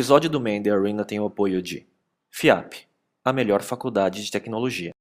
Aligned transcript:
episódio 0.00 0.30
do 0.30 0.40
Mandy 0.40 0.70
Arena 0.70 1.04
tem 1.04 1.20
o 1.20 1.26
apoio 1.26 1.60
de 1.60 1.86
FIAP, 2.30 2.86
a 3.22 3.34
melhor 3.34 3.60
faculdade 3.60 4.24
de 4.24 4.30
tecnologia. 4.30 4.92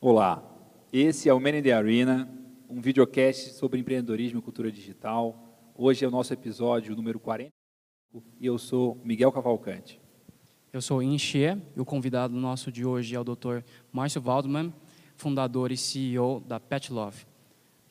Olá, 0.00 0.42
esse 0.92 1.28
é 1.28 1.32
o 1.32 1.38
Man 1.38 1.58
in 1.58 1.62
the 1.62 1.72
Arena, 1.72 2.28
um 2.68 2.80
videocast 2.80 3.52
sobre 3.52 3.78
empreendedorismo 3.78 4.40
e 4.40 4.42
cultura 4.42 4.72
digital. 4.72 5.72
Hoje 5.76 6.04
é 6.04 6.08
o 6.08 6.10
nosso 6.10 6.32
episódio 6.32 6.96
número 6.96 7.20
40 7.20 7.52
e 8.40 8.46
eu 8.46 8.58
sou 8.58 9.00
Miguel 9.04 9.30
Cavalcante. 9.30 10.00
Eu 10.72 10.82
sou 10.82 11.00
In 11.00 11.16
Xie 11.16 11.56
e 11.76 11.80
o 11.80 11.84
convidado 11.84 12.34
nosso 12.34 12.72
de 12.72 12.84
hoje 12.84 13.14
é 13.14 13.20
o 13.20 13.22
Dr. 13.22 13.62
Márcio 13.92 14.20
Waldman, 14.20 14.74
fundador 15.16 15.72
e 15.72 15.76
CEO 15.76 16.40
da 16.40 16.58
Pet 16.58 16.92
Love. 16.92 17.24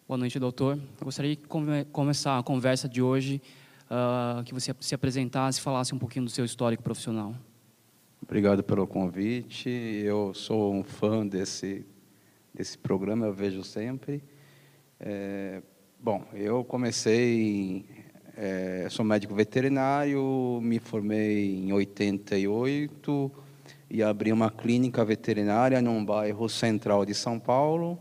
Boa 0.08 0.18
noite, 0.18 0.38
doutor. 0.40 0.76
Eu 0.76 1.06
gostaria 1.06 1.36
de 1.36 1.42
come 1.48 1.86
começar 1.86 2.38
a 2.38 2.44
conversa 2.44 2.88
de 2.88 3.02
hoje 3.02 3.42
uh, 3.86 4.44
que 4.44 4.54
você 4.54 4.76
se 4.80 4.94
apresentasse 4.94 5.60
e 5.60 5.62
falasse 5.62 5.94
um 5.96 5.98
pouquinho 5.98 6.26
do 6.26 6.32
seu 6.32 6.46
histórico 6.46 6.84
profissional. 6.84 7.34
Obrigado 8.22 8.64
pelo 8.64 8.86
convite. 8.88 9.70
Eu 9.70 10.34
sou 10.34 10.74
um 10.74 10.84
fã 10.84 11.26
desse 11.26 11.86
desse 12.54 12.78
programa, 12.78 13.26
eu 13.26 13.34
vejo 13.34 13.64
sempre. 13.64 14.24
É, 15.00 15.62
bom, 16.00 16.24
eu 16.34 16.64
comecei, 16.64 17.84
é, 18.38 18.88
sou 18.90 19.04
médico 19.04 19.34
veterinário, 19.34 20.60
me 20.62 20.78
formei 20.78 21.56
em 21.56 21.74
88 21.74 23.32
e 23.94 24.02
abri 24.02 24.34
uma 24.34 24.50
clínica 24.50 25.06
veterinária 25.06 25.80
num 25.80 26.04
bairro 26.04 26.50
central 26.50 27.06
de 27.06 27.14
São 27.14 27.40
Paulo. 27.40 28.00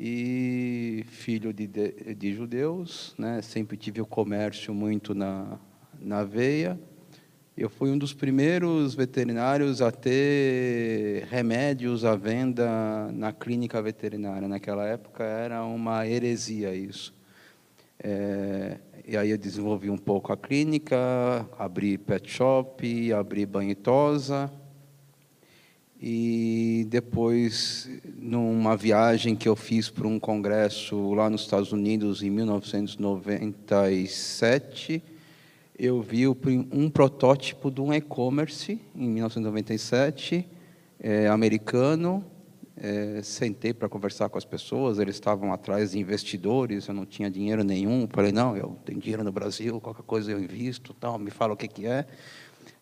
E 0.00 1.04
filho 1.08 1.52
de, 1.52 1.66
de, 1.66 2.14
de 2.14 2.32
judeus, 2.32 3.14
né? 3.18 3.42
sempre 3.42 3.76
tive 3.76 4.00
o 4.00 4.06
comércio 4.06 4.72
muito 4.72 5.14
na, 5.14 5.58
na 6.00 6.24
veia. 6.24 6.80
Eu 7.54 7.68
fui 7.68 7.90
um 7.90 7.98
dos 7.98 8.14
primeiros 8.14 8.94
veterinários 8.94 9.82
a 9.82 9.92
ter 9.92 11.26
remédios 11.30 12.02
à 12.02 12.16
venda 12.16 13.12
na 13.12 13.34
clínica 13.34 13.82
veterinária. 13.82 14.48
Naquela 14.48 14.86
época 14.86 15.24
era 15.24 15.62
uma 15.62 16.06
heresia 16.06 16.74
isso. 16.74 17.12
É, 18.02 18.78
e 19.06 19.14
aí 19.14 19.28
eu 19.28 19.36
desenvolvi 19.36 19.90
um 19.90 19.98
pouco 19.98 20.32
a 20.32 20.38
clínica, 20.38 20.96
abri 21.58 21.98
pet 21.98 22.30
shop, 22.30 23.12
abri 23.12 23.44
banhitosa. 23.44 24.50
E 26.00 26.86
depois, 26.90 27.88
numa 28.18 28.76
viagem 28.76 29.34
que 29.34 29.48
eu 29.48 29.56
fiz 29.56 29.88
para 29.88 30.06
um 30.06 30.20
congresso 30.20 31.14
lá 31.14 31.30
nos 31.30 31.40
Estados 31.40 31.72
Unidos 31.72 32.22
em 32.22 32.28
1997, 32.28 35.02
eu 35.78 36.02
vi 36.02 36.28
um 36.28 36.90
protótipo 36.90 37.70
de 37.70 37.80
um 37.80 37.94
e-commerce 37.94 38.78
em 38.94 39.08
1997, 39.08 40.46
é, 41.00 41.28
americano. 41.28 42.22
É, 42.78 43.22
sentei 43.22 43.72
para 43.72 43.88
conversar 43.88 44.28
com 44.28 44.36
as 44.36 44.44
pessoas, 44.44 44.98
eles 44.98 45.16
estavam 45.16 45.50
atrás 45.50 45.92
de 45.92 45.98
investidores, 45.98 46.86
eu 46.86 46.92
não 46.92 47.06
tinha 47.06 47.30
dinheiro 47.30 47.64
nenhum. 47.64 48.06
Falei, 48.06 48.32
não, 48.32 48.54
eu 48.54 48.76
tenho 48.84 49.00
dinheiro 49.00 49.24
no 49.24 49.32
Brasil, 49.32 49.80
qualquer 49.80 50.02
coisa 50.02 50.30
eu 50.30 50.38
invisto, 50.38 50.92
tal, 50.92 51.18
me 51.18 51.30
fala 51.30 51.54
o 51.54 51.56
que, 51.56 51.68
que 51.68 51.86
é. 51.86 52.04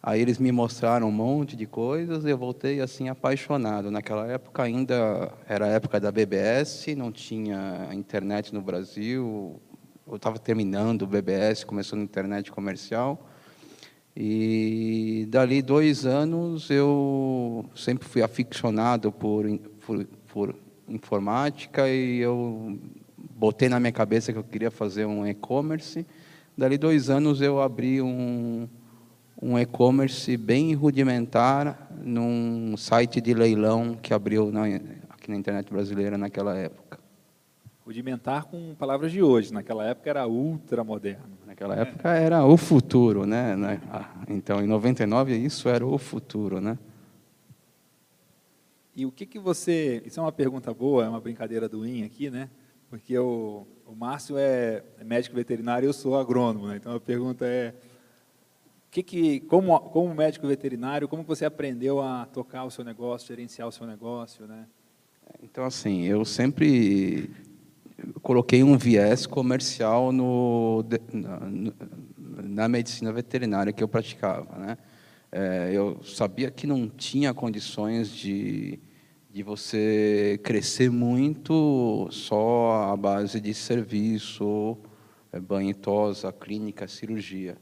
Aí 0.02 0.20
eles 0.20 0.38
me 0.38 0.52
mostraram 0.52 1.08
um 1.08 1.12
monte 1.12 1.56
de 1.56 1.66
coisas 1.66 2.24
e 2.24 2.30
eu 2.30 2.36
voltei 2.36 2.80
assim 2.80 3.08
apaixonado. 3.08 3.90
Naquela 3.90 4.26
época 4.26 4.62
ainda 4.62 5.32
era 5.48 5.66
a 5.66 5.68
época 5.68 5.98
da 5.98 6.12
BBS, 6.12 6.94
não 6.96 7.10
tinha 7.10 7.88
internet 7.92 8.52
no 8.52 8.60
Brasil, 8.60 9.60
eu 10.06 10.16
estava 10.16 10.38
terminando 10.38 11.02
o 11.02 11.06
BBS, 11.06 11.64
começando 11.64 12.00
a 12.00 12.04
internet 12.04 12.52
comercial. 12.52 13.28
E 14.16 15.26
dali 15.28 15.60
dois 15.60 16.06
anos 16.06 16.70
eu 16.70 17.64
sempre 17.74 18.06
fui 18.06 18.22
aficionado 18.22 19.10
por, 19.10 19.44
por, 19.84 20.06
por 20.28 20.54
informática 20.88 21.88
e 21.88 22.18
eu 22.18 22.78
botei 23.16 23.68
na 23.68 23.80
minha 23.80 23.92
cabeça 23.92 24.32
que 24.32 24.38
eu 24.38 24.44
queria 24.44 24.70
fazer 24.70 25.06
um 25.06 25.26
e-commerce. 25.26 26.06
Dali 26.56 26.78
dois 26.78 27.10
anos 27.10 27.40
eu 27.40 27.60
abri 27.60 28.00
um, 28.00 28.68
um 29.44 29.58
e-commerce 29.58 30.34
bem 30.38 30.72
rudimentar 30.72 31.90
num 32.02 32.74
site 32.78 33.20
de 33.20 33.34
leilão 33.34 33.94
que 33.94 34.14
abriu 34.14 34.50
na, 34.50 34.64
aqui 35.10 35.30
na 35.30 35.36
internet 35.36 35.70
brasileira 35.70 36.16
naquela 36.16 36.56
época 36.56 36.98
rudimentar 37.84 38.46
com 38.46 38.74
palavras 38.74 39.12
de 39.12 39.22
hoje. 39.22 39.52
Naquela 39.52 39.84
época 39.84 40.08
era 40.08 40.26
ultra 40.26 40.82
moderno. 40.82 41.36
Naquela 41.46 41.76
época 41.76 42.08
era 42.08 42.42
o 42.42 42.56
futuro, 42.56 43.26
né? 43.26 43.54
Então, 44.26 44.62
em 44.64 44.66
99 44.66 45.36
isso 45.36 45.68
era 45.68 45.86
o 45.86 45.98
futuro, 45.98 46.62
né? 46.62 46.78
E 48.96 49.04
o 49.04 49.12
que 49.12 49.26
que 49.26 49.38
você? 49.38 50.02
Isso 50.06 50.18
é 50.18 50.22
uma 50.22 50.32
pergunta 50.32 50.72
boa, 50.72 51.04
é 51.04 51.08
uma 51.10 51.20
brincadeira 51.20 51.68
do 51.68 51.86
IN 51.86 52.04
aqui, 52.04 52.30
né? 52.30 52.48
Porque 52.88 53.18
o, 53.18 53.66
o 53.86 53.94
Márcio 53.94 54.38
é 54.38 54.82
médico 55.04 55.36
veterinário, 55.36 55.86
eu 55.86 55.92
sou 55.92 56.16
agrônomo, 56.16 56.68
né? 56.68 56.76
Então 56.76 56.94
a 56.94 57.00
pergunta 57.00 57.44
é 57.44 57.74
que 58.94 59.02
que, 59.02 59.40
como, 59.40 59.76
como 59.80 60.14
médico 60.14 60.46
veterinário, 60.46 61.08
como 61.08 61.24
você 61.24 61.44
aprendeu 61.44 62.00
a 62.00 62.26
tocar 62.26 62.62
o 62.62 62.70
seu 62.70 62.84
negócio, 62.84 63.26
gerenciar 63.26 63.66
o 63.66 63.72
seu 63.72 63.88
negócio, 63.88 64.46
né? 64.46 64.66
Então, 65.42 65.64
assim, 65.64 66.04
eu 66.04 66.24
sempre 66.24 67.28
coloquei 68.22 68.62
um 68.62 68.78
viés 68.78 69.26
comercial 69.26 70.12
no, 70.12 70.84
na, 71.12 71.40
na, 72.44 72.68
medicina 72.68 73.12
veterinária 73.12 73.72
que 73.72 73.82
eu 73.82 73.88
praticava. 73.88 74.56
Né? 74.58 74.78
É, 75.32 75.70
eu 75.72 76.00
sabia 76.04 76.48
que 76.50 76.64
não 76.64 76.88
tinha 76.88 77.34
condições 77.34 78.10
de, 78.10 78.78
de 79.28 79.42
você 79.42 80.38
crescer 80.44 80.88
muito 80.88 82.06
só 82.12 82.92
à 82.92 82.96
base 82.96 83.40
de 83.40 83.54
serviço, 83.54 84.78
é, 85.32 85.40
banho 85.40 85.70
e 85.70 85.74
tosa, 85.74 86.32
clínica, 86.32 86.86
cirurgia. 86.86 87.56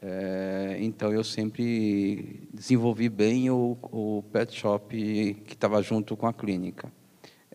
É, 0.00 0.76
então 0.80 1.12
eu 1.12 1.24
sempre 1.24 2.48
desenvolvi 2.52 3.08
bem 3.08 3.50
o, 3.50 3.76
o 3.82 4.22
pet 4.32 4.56
shop 4.56 4.96
que 5.44 5.54
estava 5.54 5.82
junto 5.82 6.16
com 6.16 6.26
a 6.26 6.32
clínica. 6.32 6.92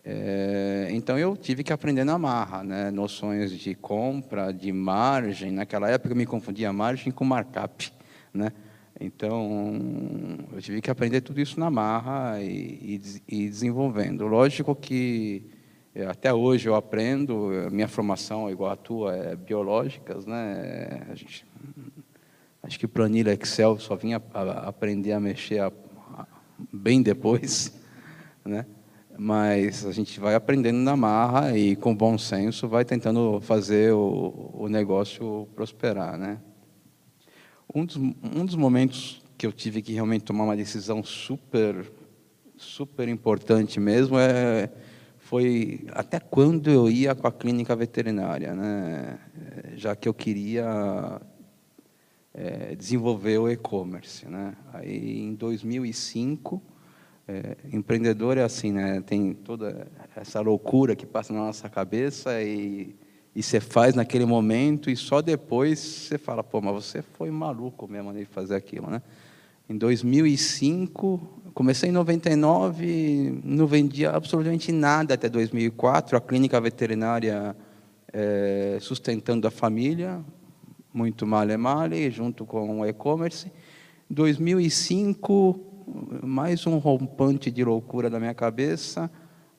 É, 0.04 0.88
então 0.90 1.18
eu 1.18 1.34
tive 1.34 1.64
que 1.64 1.72
aprender 1.72 2.04
na 2.04 2.18
marra, 2.18 2.62
né? 2.62 2.90
noções 2.90 3.50
de 3.58 3.74
compra, 3.74 4.52
de 4.52 4.70
margem. 4.70 5.50
Naquela 5.50 5.88
época 5.88 6.12
eu 6.12 6.16
me 6.16 6.26
confundia 6.26 6.72
margem 6.72 7.10
com 7.10 7.24
markup, 7.24 7.90
né? 8.32 8.52
Então 9.00 10.38
eu 10.52 10.60
tive 10.60 10.80
que 10.80 10.90
aprender 10.90 11.22
tudo 11.22 11.40
isso 11.40 11.58
na 11.58 11.70
marra 11.70 12.40
e, 12.42 13.00
e, 13.28 13.44
e 13.44 13.48
desenvolvendo. 13.48 14.26
Lógico 14.26 14.74
que 14.74 15.50
é, 15.94 16.06
até 16.06 16.32
hoje 16.34 16.68
eu 16.68 16.74
aprendo. 16.74 17.50
Minha 17.72 17.88
formação 17.88 18.50
igual 18.50 18.72
a 18.72 18.76
tua 18.76 19.16
é 19.16 19.36
biológicas, 19.36 20.26
né? 20.26 21.06
A 21.10 21.14
gente, 21.14 21.46
acho 22.64 22.78
que 22.78 22.88
planilha 22.88 23.32
Excel 23.32 23.78
só 23.78 23.94
vinha 23.94 24.20
a, 24.32 24.68
aprender 24.68 25.12
a 25.12 25.20
mexer 25.20 25.60
a, 25.60 25.72
a, 26.16 26.26
bem 26.72 27.02
depois, 27.02 27.72
né? 28.44 28.66
mas 29.16 29.86
a 29.86 29.92
gente 29.92 30.18
vai 30.18 30.34
aprendendo 30.34 30.78
na 30.78 30.96
marra 30.96 31.56
e 31.56 31.76
com 31.76 31.94
bom 31.94 32.18
senso 32.18 32.66
vai 32.66 32.84
tentando 32.84 33.40
fazer 33.40 33.92
o, 33.92 34.50
o 34.54 34.68
negócio 34.68 35.48
prosperar, 35.54 36.18
né? 36.18 36.38
Um 37.72 37.84
dos, 37.84 37.96
um 37.96 38.44
dos 38.44 38.56
momentos 38.56 39.22
que 39.38 39.46
eu 39.46 39.52
tive 39.52 39.82
que 39.82 39.92
realmente 39.92 40.24
tomar 40.24 40.44
uma 40.44 40.56
decisão 40.56 41.02
super 41.02 41.90
super 42.56 43.08
importante 43.08 43.80
mesmo 43.80 44.18
é 44.18 44.70
foi 45.18 45.86
até 45.92 46.20
quando 46.20 46.70
eu 46.70 46.88
ia 46.90 47.14
com 47.14 47.26
a 47.26 47.32
clínica 47.32 47.74
veterinária, 47.74 48.54
né? 48.54 49.18
Já 49.74 49.96
que 49.96 50.08
eu 50.08 50.14
queria 50.14 51.20
é, 52.34 52.74
desenvolver 52.74 53.38
o 53.38 53.48
e-commerce, 53.48 54.26
né? 54.28 54.54
Aí 54.72 55.20
em 55.20 55.34
2005 55.34 56.60
é, 57.26 57.56
empreendedor 57.72 58.36
é 58.36 58.42
assim, 58.42 58.72
né? 58.72 59.00
Tem 59.00 59.32
toda 59.32 59.86
essa 60.16 60.40
loucura 60.40 60.96
que 60.96 61.06
passa 61.06 61.32
na 61.32 61.40
nossa 61.40 61.68
cabeça 61.68 62.42
e, 62.42 62.94
e 63.34 63.42
você 63.42 63.60
faz 63.60 63.94
naquele 63.94 64.24
momento 64.24 64.90
e 64.90 64.96
só 64.96 65.22
depois 65.22 65.78
você 65.78 66.18
fala, 66.18 66.42
pô, 66.42 66.60
mas 66.60 66.74
você 66.74 67.02
foi 67.02 67.30
maluco 67.30 67.88
mesmo 67.88 68.12
de 68.12 68.24
fazer 68.24 68.56
aquilo, 68.56 68.90
né? 68.90 69.00
Em 69.66 69.78
2005, 69.78 71.52
comecei 71.54 71.88
em 71.88 71.92
99, 71.92 73.40
não 73.42 73.66
vendia 73.66 74.10
absolutamente 74.10 74.70
nada 74.70 75.14
até 75.14 75.26
2004, 75.26 76.18
a 76.18 76.20
clínica 76.20 76.60
veterinária 76.60 77.56
é, 78.12 78.76
sustentando 78.80 79.48
a 79.48 79.50
família, 79.50 80.22
muito 80.94 81.26
male 81.26 81.56
male, 81.56 82.08
junto 82.08 82.46
com 82.46 82.80
o 82.80 82.86
e-commerce. 82.86 83.50
Em 84.08 84.14
2005, 84.14 85.60
mais 86.22 86.64
um 86.68 86.78
rompante 86.78 87.50
de 87.50 87.64
loucura 87.64 88.08
na 88.08 88.20
minha 88.20 88.32
cabeça. 88.32 89.10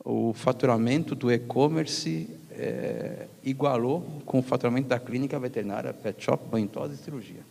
o 0.04 0.34
faturamento 0.34 1.14
do 1.16 1.32
e-commerce 1.32 2.30
é, 2.52 3.28
igualou 3.44 4.22
com 4.26 4.40
o 4.40 4.42
faturamento 4.42 4.88
da 4.88 5.00
clínica 5.00 5.38
veterinária, 5.38 5.92
pet 5.94 6.24
shop, 6.24 6.48
banho 6.50 6.68
tosa 6.68 6.94
e 6.94 6.98
cirurgia. 6.98 7.42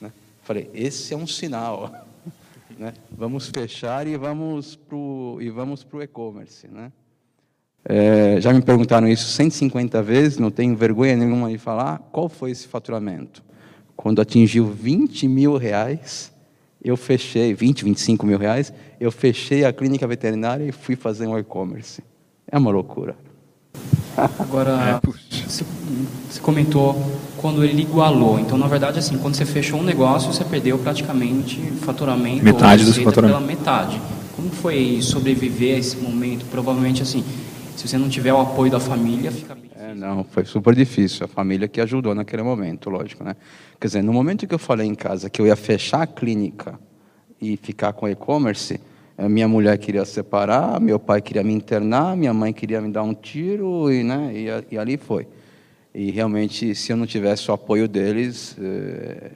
Né? 0.00 0.10
Falei, 0.42 0.70
esse 0.72 1.12
é 1.12 1.16
um 1.16 1.26
sinal. 1.26 2.06
né? 2.78 2.94
Vamos 3.10 3.48
fechar 3.48 4.06
e 4.06 4.16
vamos 4.16 4.74
para 4.74 4.96
o 4.96 6.02
e-commerce. 6.02 6.66
Né? 6.66 6.90
É, 7.90 8.38
já 8.38 8.52
me 8.52 8.60
perguntaram 8.60 9.08
isso 9.08 9.28
150 9.28 10.02
vezes, 10.02 10.38
não 10.38 10.50
tenho 10.50 10.76
vergonha 10.76 11.16
nenhuma 11.16 11.50
de 11.50 11.56
falar. 11.56 11.98
Qual 12.12 12.28
foi 12.28 12.50
esse 12.50 12.68
faturamento? 12.68 13.42
Quando 13.96 14.20
atingiu 14.20 14.66
20 14.66 15.26
mil 15.26 15.56
reais, 15.56 16.30
eu 16.84 16.98
fechei, 16.98 17.54
20, 17.54 17.84
25 17.84 18.26
mil 18.26 18.38
reais, 18.38 18.72
eu 19.00 19.10
fechei 19.10 19.64
a 19.64 19.72
clínica 19.72 20.06
veterinária 20.06 20.64
e 20.64 20.70
fui 20.70 20.96
fazer 20.96 21.26
um 21.26 21.38
e-commerce. 21.38 22.02
É 22.46 22.58
uma 22.58 22.70
loucura. 22.70 23.16
Agora, 24.38 25.00
é, 25.02 25.06
você, 25.46 25.64
você, 26.28 26.40
comentou 26.40 26.94
quando 27.38 27.64
ele 27.64 27.82
igualou. 27.82 28.38
Então, 28.38 28.58
na 28.58 28.66
verdade, 28.66 28.98
assim, 28.98 29.16
quando 29.16 29.34
você 29.34 29.46
fechou 29.46 29.80
um 29.80 29.82
negócio, 29.82 30.30
você 30.30 30.44
perdeu 30.44 30.78
praticamente 30.78 31.58
faturamento 31.80 32.44
metade 32.44 32.84
do 32.84 32.92
seu 32.92 33.04
faturamento. 33.04 33.38
pela 33.38 33.46
metade. 33.46 34.00
Como 34.36 34.50
foi 34.50 35.00
sobreviver 35.00 35.76
a 35.76 35.78
esse 35.78 35.96
momento? 35.96 36.44
Provavelmente, 36.46 37.02
assim, 37.02 37.24
se 37.78 37.86
você 37.86 37.96
não 37.96 38.08
tiver 38.08 38.32
o 38.32 38.40
apoio 38.40 38.70
da 38.70 38.80
família, 38.80 39.30
fica 39.30 39.54
bem 39.54 39.68
é, 39.76 39.94
não, 39.94 40.24
foi 40.24 40.44
super 40.44 40.74
difícil. 40.74 41.24
A 41.24 41.28
família 41.28 41.68
que 41.68 41.80
ajudou 41.80 42.12
naquele 42.12 42.42
momento, 42.42 42.90
lógico, 42.90 43.22
né? 43.22 43.36
Quer 43.80 43.86
dizer, 43.86 44.02
no 44.02 44.12
momento 44.12 44.44
que 44.44 44.52
eu 44.52 44.58
falei 44.58 44.88
em 44.88 44.94
casa 44.94 45.30
que 45.30 45.40
eu 45.40 45.46
ia 45.46 45.54
fechar 45.54 46.02
a 46.02 46.06
clínica 46.06 46.78
e 47.40 47.56
ficar 47.56 47.92
com 47.92 48.08
e-commerce, 48.08 48.80
minha 49.16 49.46
mulher 49.46 49.78
queria 49.78 50.04
separar, 50.04 50.80
meu 50.80 50.98
pai 50.98 51.22
queria 51.22 51.44
me 51.44 51.52
internar, 51.52 52.16
minha 52.16 52.34
mãe 52.34 52.52
queria 52.52 52.80
me 52.80 52.90
dar 52.90 53.04
um 53.04 53.14
tiro 53.14 53.92
e, 53.92 54.02
né, 54.02 54.32
e, 54.34 54.74
e 54.74 54.78
ali 54.78 54.96
foi. 54.96 55.28
E 55.94 56.10
realmente, 56.10 56.74
se 56.74 56.92
eu 56.92 56.96
não 56.96 57.06
tivesse 57.06 57.48
o 57.48 57.54
apoio 57.54 57.86
deles, 57.86 58.56
eh, 58.60 59.30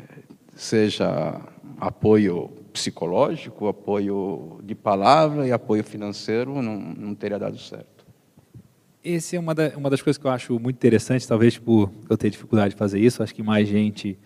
seja 0.56 1.40
apoio 1.80 2.50
psicológico, 2.72 3.68
apoio 3.68 4.58
de 4.64 4.74
palavra 4.74 5.46
e 5.46 5.52
apoio 5.52 5.84
financeiro, 5.84 6.60
não, 6.60 6.76
não 6.76 7.14
teria 7.14 7.38
dado 7.38 7.58
certo. 7.58 7.91
Essa 9.04 9.34
é 9.34 9.40
uma, 9.40 9.52
da, 9.52 9.72
uma 9.76 9.90
das 9.90 10.00
coisas 10.00 10.16
que 10.16 10.24
eu 10.24 10.30
acho 10.30 10.60
muito 10.60 10.76
interessante, 10.76 11.26
talvez 11.26 11.58
por 11.58 11.90
eu 12.08 12.16
ter 12.16 12.30
dificuldade 12.30 12.74
de 12.74 12.78
fazer 12.78 13.00
isso, 13.00 13.20
acho 13.20 13.34
que 13.34 13.42
mais 13.42 13.66
gente 13.66 14.16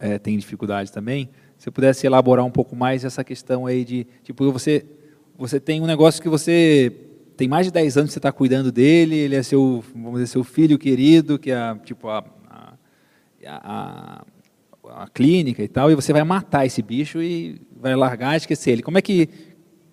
é, 0.00 0.18
tem 0.18 0.38
dificuldade 0.38 0.90
também. 0.90 1.28
Se 1.58 1.68
eu 1.68 1.72
pudesse 1.72 2.06
elaborar 2.06 2.42
um 2.42 2.50
pouco 2.50 2.74
mais 2.74 3.04
essa 3.04 3.22
questão 3.22 3.66
aí 3.66 3.84
de, 3.84 4.06
tipo, 4.22 4.50
você, 4.50 4.86
você 5.36 5.60
tem 5.60 5.82
um 5.82 5.86
negócio 5.86 6.22
que 6.22 6.30
você 6.30 6.90
tem 7.36 7.46
mais 7.46 7.66
de 7.66 7.72
10 7.72 7.98
anos 7.98 8.08
que 8.08 8.14
você 8.14 8.18
está 8.20 8.32
cuidando 8.32 8.72
dele, 8.72 9.16
ele 9.16 9.36
é 9.36 9.42
seu, 9.42 9.84
vamos 9.94 10.14
dizer, 10.14 10.28
seu 10.28 10.44
filho 10.44 10.78
querido, 10.78 11.38
que 11.38 11.50
é 11.50 11.74
tipo 11.84 12.08
a, 12.08 12.24
a, 12.48 12.74
a, 13.44 14.24
a 15.02 15.08
clínica 15.08 15.62
e 15.62 15.68
tal, 15.68 15.90
e 15.90 15.94
você 15.94 16.10
vai 16.10 16.24
matar 16.24 16.64
esse 16.64 16.80
bicho 16.80 17.20
e 17.22 17.60
vai 17.78 17.94
largar 17.94 18.32
e 18.32 18.38
esquecer 18.38 18.70
ele. 18.70 18.82
Como 18.82 18.96
é 18.96 19.02
que 19.02 19.28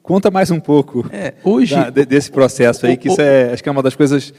Conta 0.10 0.32
mais 0.32 0.50
um 0.50 0.60
pouco 0.60 1.06
é, 1.14 1.36
hoje, 1.44 1.76
da, 1.76 1.92
desse 1.92 2.32
processo 2.32 2.88
aí, 2.88 2.98
que 2.98 3.10
isso 3.10 3.22
é, 3.22 3.54
acho 3.54 3.62
que 3.62 3.70
é 3.70 3.72
uma 3.72 3.84
das 3.84 3.96
coisas 3.96 4.34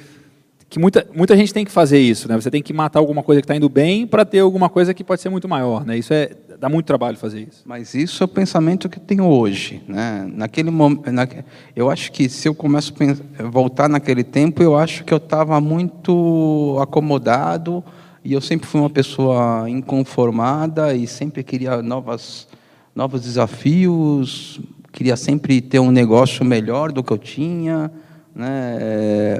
que 0.69 0.81
muita, 0.81 1.07
muita 1.15 1.37
gente 1.37 1.55
tem 1.55 1.65
que 1.65 1.71
fazer 1.71 2.01
isso, 2.01 2.29
né? 2.29 2.35
Você 2.35 2.51
tem 2.51 2.61
que 2.61 2.73
matar 2.73 2.99
alguma 2.99 3.23
coisa 3.23 3.41
que 3.41 3.45
está 3.45 3.55
indo 3.55 3.69
bem 3.69 4.05
para 4.05 4.25
ter 4.25 4.41
alguma 4.41 4.69
coisa 4.69 4.93
que 4.93 5.05
pode 5.05 5.23
ser 5.23 5.29
muito 5.29 5.49
maior, 5.49 5.87
né? 5.87 5.97
Isso 5.97 6.13
é 6.13 6.33
dá 6.59 6.69
muito 6.69 6.87
trabalho 6.87 7.17
fazer 7.17 7.47
isso. 7.49 7.63
Mas 7.65 7.95
isso 7.95 8.21
é 8.21 8.27
o 8.27 8.29
pensamento 8.29 8.89
que 8.89 8.99
eu 8.99 9.03
tenho 9.05 9.25
hoje, 9.25 9.81
né? 9.87 10.29
Naquele 10.35 10.73
momento, 10.73 11.09
na, 11.13 11.29
eu 11.77 11.89
acho 11.89 12.11
que 12.11 12.29
se 12.29 12.49
eu 12.49 12.55
começo 12.55 12.93
a 13.39 13.43
voltar 13.45 13.89
naquele 13.89 14.25
tempo, 14.25 14.65
eu 14.65 14.77
acho 14.77 15.05
que 15.05 15.15
eu 15.15 15.19
estava 15.19 15.61
muito 15.61 16.79
acomodado 16.83 17.85
e 18.25 18.33
eu 18.33 18.41
sempre 18.41 18.67
fui 18.67 18.81
uma 18.81 18.91
pessoa 18.91 19.71
inconformada 19.71 20.93
e 20.97 21.07
sempre 21.07 21.45
queria 21.45 21.81
novas 21.81 22.49
novos 22.93 23.23
desafios, 23.23 24.61
queria 24.93 25.17
sempre 25.17 25.61
ter 25.61 25.79
um 25.79 25.91
negócio 25.91 26.45
melhor 26.45 26.93
do 26.93 27.03
que 27.03 27.13
eu 27.13 27.19
tinha, 27.19 27.91
né? 28.35 29.39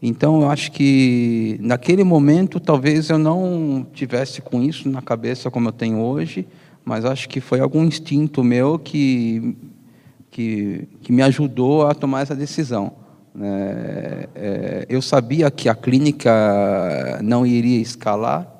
Então 0.00 0.42
eu 0.42 0.50
acho 0.50 0.72
que 0.72 1.56
naquele 1.60 2.02
momento 2.02 2.58
talvez 2.58 3.08
eu 3.08 3.18
não 3.18 3.86
tivesse 3.92 4.42
com 4.42 4.60
isso 4.60 4.88
na 4.88 5.00
cabeça 5.00 5.50
como 5.50 5.68
eu 5.68 5.72
tenho 5.72 6.00
hoje, 6.00 6.46
mas 6.84 7.04
acho 7.04 7.28
que 7.28 7.40
foi 7.40 7.60
algum 7.60 7.84
instinto 7.84 8.42
meu 8.42 8.78
que 8.78 9.56
que, 10.32 10.88
que 11.02 11.12
me 11.12 11.22
ajudou 11.22 11.86
a 11.86 11.94
tomar 11.94 12.22
essa 12.22 12.34
decisão. 12.34 12.94
É, 13.40 14.28
é, 14.34 14.86
eu 14.88 15.00
sabia 15.00 15.50
que 15.50 15.68
a 15.68 15.74
clínica 15.74 17.20
não 17.22 17.46
iria 17.46 17.80
escalar, 17.80 18.50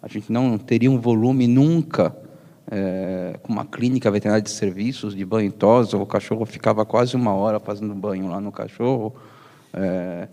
a 0.00 0.08
gente 0.08 0.32
não 0.32 0.56
teria 0.56 0.90
um 0.90 0.98
volume 0.98 1.46
nunca 1.46 2.16
é, 2.70 3.38
com 3.42 3.52
uma 3.52 3.64
clínica 3.64 4.10
veterinária 4.10 4.42
de 4.42 4.50
serviços, 4.50 5.14
de 5.14 5.24
banho 5.24 5.48
e 5.48 5.52
tosa, 5.52 5.96
o 5.96 6.06
cachorro 6.06 6.46
ficava 6.46 6.86
quase 6.86 7.16
uma 7.16 7.34
hora 7.34 7.58
fazendo 7.58 7.94
banho 7.94 8.28
lá 8.28 8.40
no 8.40 8.52
cachorro, 8.52 9.14
é, 9.72 10.28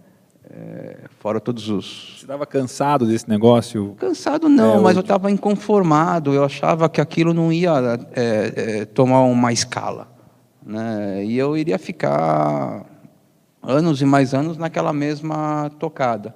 é, 0.50 0.98
fora 1.20 1.40
todos 1.40 1.68
os... 1.70 2.18
Você 2.18 2.26
estava 2.26 2.46
cansado 2.46 3.08
desse 3.08 3.28
negócio? 3.28 3.96
Cansado 3.98 4.48
não, 4.48 4.78
é, 4.78 4.82
mas 4.82 4.96
eu 4.96 5.02
estava 5.02 5.32
inconformado, 5.32 6.34
eu 6.34 6.44
achava 6.44 6.88
que 6.88 7.02
aquilo 7.02 7.34
não 7.34 7.52
ia 7.52 7.74
é, 8.14 8.86
tomar 8.86 9.24
uma 9.24 9.52
escala. 9.52 10.08
Né? 10.64 11.26
E 11.26 11.38
eu 11.38 11.58
iria 11.58 11.80
ficar 11.80 12.86
anos 13.64 14.02
e 14.02 14.06
mais 14.06 14.34
anos 14.34 14.58
naquela 14.58 14.94
mesma 14.94 15.72
tocada. 15.80 16.36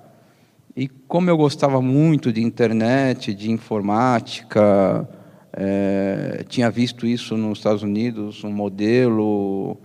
E 0.75 0.87
como 0.87 1.29
eu 1.29 1.37
gostava 1.37 1.81
muito 1.81 2.31
de 2.31 2.41
internet, 2.41 3.33
de 3.33 3.51
informática, 3.51 5.07
é, 5.53 6.43
tinha 6.47 6.69
visto 6.69 7.05
isso 7.05 7.35
nos 7.35 7.59
Estados 7.59 7.83
Unidos, 7.83 8.43
um 8.43 8.51
modelo 8.51 9.77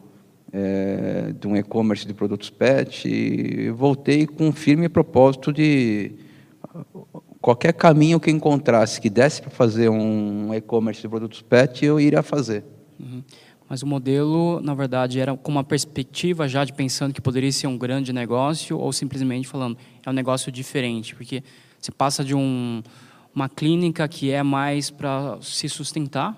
é, 0.52 1.32
de 1.38 1.46
um 1.46 1.56
e-commerce 1.56 2.06
de 2.06 2.14
produtos 2.14 2.50
pet, 2.50 3.08
e 3.08 3.70
voltei 3.70 4.26
com 4.26 4.48
um 4.48 4.52
firme 4.52 4.88
propósito 4.88 5.52
de 5.52 6.12
qualquer 7.40 7.72
caminho 7.72 8.18
que 8.18 8.30
encontrasse 8.30 9.00
que 9.00 9.08
desse 9.08 9.40
para 9.40 9.50
fazer 9.50 9.88
um 9.88 10.52
e-commerce 10.54 11.00
de 11.00 11.08
produtos 11.08 11.42
pet, 11.42 11.84
eu 11.84 12.00
iria 12.00 12.22
fazer. 12.22 12.64
Uhum. 12.98 13.22
Mas 13.68 13.82
o 13.82 13.86
modelo, 13.86 14.60
na 14.60 14.74
verdade, 14.74 15.18
era 15.18 15.36
com 15.36 15.50
uma 15.50 15.64
perspectiva 15.64 16.46
já 16.46 16.64
de 16.64 16.72
pensando 16.72 17.12
que 17.12 17.20
poderia 17.20 17.50
ser 17.50 17.66
um 17.66 17.76
grande 17.76 18.12
negócio 18.12 18.78
ou 18.78 18.92
simplesmente 18.92 19.48
falando 19.48 19.76
é 20.04 20.10
um 20.10 20.12
negócio 20.12 20.52
diferente, 20.52 21.14
porque 21.14 21.42
você 21.80 21.90
passa 21.90 22.24
de 22.24 22.34
um 22.34 22.82
uma 23.36 23.50
clínica 23.50 24.08
que 24.08 24.30
é 24.30 24.42
mais 24.42 24.88
para 24.88 25.36
se 25.42 25.68
sustentar, 25.68 26.34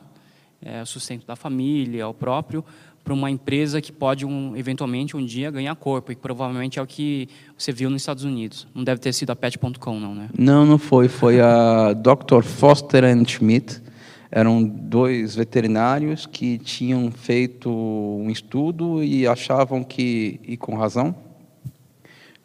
é, 0.60 0.82
o 0.82 0.86
sustento 0.86 1.24
da 1.24 1.36
família, 1.36 2.08
o 2.08 2.12
próprio, 2.12 2.64
para 3.04 3.14
uma 3.14 3.30
empresa 3.30 3.80
que 3.80 3.92
pode 3.92 4.26
um, 4.26 4.56
eventualmente 4.56 5.16
um 5.16 5.24
dia 5.24 5.48
ganhar 5.48 5.76
corpo 5.76 6.10
e 6.10 6.16
provavelmente 6.16 6.76
é 6.76 6.82
o 6.82 6.86
que 6.86 7.28
você 7.56 7.70
viu 7.70 7.88
nos 7.88 8.02
Estados 8.02 8.24
Unidos. 8.24 8.66
Não 8.74 8.82
deve 8.82 9.00
ter 9.00 9.12
sido 9.12 9.30
a 9.30 9.36
Pet.com, 9.36 10.00
não, 10.00 10.12
né? 10.12 10.28
Não, 10.36 10.66
não 10.66 10.76
foi. 10.76 11.06
Foi 11.06 11.40
a 11.40 11.92
Dr. 11.92 12.42
Foster 12.42 13.04
and 13.04 13.24
Schmidt. 13.24 13.80
Eram 14.28 14.62
dois 14.62 15.36
veterinários 15.36 16.26
que 16.26 16.58
tinham 16.58 17.12
feito 17.12 17.70
um 17.70 18.28
estudo 18.28 19.04
e 19.04 19.24
achavam 19.24 19.84
que, 19.84 20.40
e 20.42 20.56
com 20.56 20.76
razão, 20.76 21.14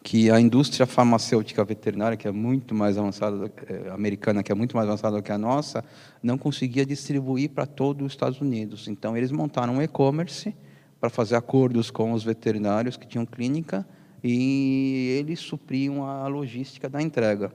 que 0.03 0.29
a 0.29 0.39
indústria 0.39 0.85
farmacêutica 0.85 1.63
veterinária, 1.63 2.17
que 2.17 2.27
é 2.27 2.31
muito 2.31 2.75
mais 2.75 2.97
avançada, 2.97 3.49
é, 3.67 3.89
americana, 3.89 4.43
que 4.43 4.51
é 4.51 4.55
muito 4.55 4.75
mais 4.75 4.87
avançada 4.87 5.15
do 5.15 5.23
que 5.23 5.31
a 5.31 5.37
nossa, 5.37 5.83
não 6.21 6.37
conseguia 6.37 6.85
distribuir 6.85 7.51
para 7.51 7.65
todos 7.65 8.05
os 8.05 8.11
Estados 8.11 8.41
Unidos. 8.41 8.89
Então, 8.89 9.15
eles 9.15 9.31
montaram 9.31 9.75
um 9.75 9.81
e-commerce 9.81 10.53
para 10.99 11.09
fazer 11.09 11.37
acordos 11.37 11.89
com 11.89 12.11
os 12.11 12.21
veterinários 12.21 12.97
que 12.97 13.07
tinham 13.07 13.25
clínica 13.25 13.87
e 14.21 15.15
eles 15.19 15.39
supriam 15.39 16.05
a 16.05 16.27
logística 16.27 16.89
da 16.89 17.01
entrega. 17.01 17.53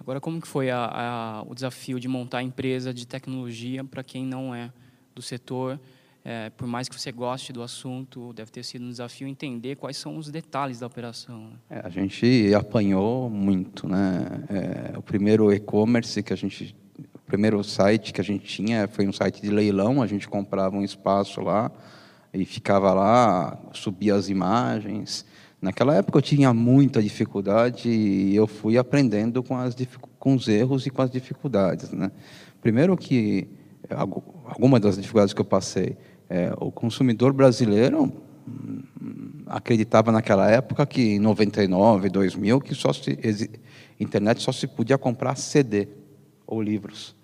Agora, 0.00 0.20
como 0.20 0.40
que 0.40 0.48
foi 0.48 0.68
a, 0.68 0.84
a, 0.84 1.42
o 1.42 1.54
desafio 1.54 2.00
de 2.00 2.08
montar 2.08 2.38
a 2.38 2.42
empresa 2.42 2.92
de 2.92 3.06
tecnologia 3.06 3.84
para 3.84 4.02
quem 4.02 4.26
não 4.26 4.52
é 4.52 4.72
do 5.14 5.22
setor? 5.22 5.78
É, 6.24 6.50
por 6.50 6.66
mais 6.66 6.88
que 6.88 6.98
você 6.98 7.10
goste 7.10 7.52
do 7.52 7.62
assunto, 7.62 8.32
deve 8.34 8.50
ter 8.50 8.62
sido 8.62 8.84
um 8.84 8.90
desafio 8.90 9.26
entender 9.26 9.76
quais 9.76 9.96
são 9.96 10.18
os 10.18 10.30
detalhes 10.30 10.78
da 10.78 10.86
operação. 10.86 11.44
Né? 11.44 11.56
É, 11.70 11.80
a 11.86 11.88
gente 11.88 12.52
apanhou 12.54 13.30
muito, 13.30 13.88
né? 13.88 14.26
É, 14.50 14.98
o 14.98 15.02
primeiro 15.02 15.50
e-commerce 15.52 16.22
que 16.22 16.32
a 16.32 16.36
gente, 16.36 16.76
o 17.14 17.18
primeiro 17.26 17.62
site 17.64 18.12
que 18.12 18.20
a 18.20 18.24
gente 18.24 18.44
tinha 18.44 18.86
foi 18.86 19.08
um 19.08 19.12
site 19.12 19.40
de 19.40 19.50
leilão. 19.50 20.02
A 20.02 20.06
gente 20.06 20.28
comprava 20.28 20.76
um 20.76 20.84
espaço 20.84 21.40
lá 21.40 21.72
e 22.34 22.44
ficava 22.44 22.92
lá, 22.92 23.58
subia 23.72 24.14
as 24.14 24.28
imagens. 24.28 25.24
Naquela 25.60 25.94
época 25.94 26.18
eu 26.18 26.22
tinha 26.22 26.52
muita 26.52 27.02
dificuldade 27.02 27.88
e 27.88 28.36
eu 28.36 28.46
fui 28.46 28.76
aprendendo 28.76 29.42
com, 29.42 29.56
as, 29.56 29.74
com 30.18 30.34
os 30.34 30.48
erros 30.48 30.86
e 30.86 30.90
com 30.90 31.00
as 31.00 31.10
dificuldades, 31.10 31.92
né? 31.92 32.12
Primeiro 32.60 32.94
que 32.94 33.48
alguma 34.44 34.78
das 34.78 34.96
dificuldades 34.96 35.32
que 35.32 35.40
eu 35.40 35.44
passei 35.44 35.96
é, 36.30 36.52
o 36.60 36.70
consumidor 36.70 37.32
brasileiro 37.32 38.12
acreditava 39.46 40.12
naquela 40.12 40.48
época 40.48 40.86
que 40.86 41.16
em 41.16 41.18
99, 41.18 42.08
2000, 42.08 42.60
que 42.60 42.72
só 42.72 42.92
se, 42.92 43.18
internet 43.98 44.40
só 44.40 44.52
se 44.52 44.68
podia 44.68 44.96
comprar 44.96 45.36
CD 45.36 45.88
ou 46.46 46.62
livros. 46.62 47.16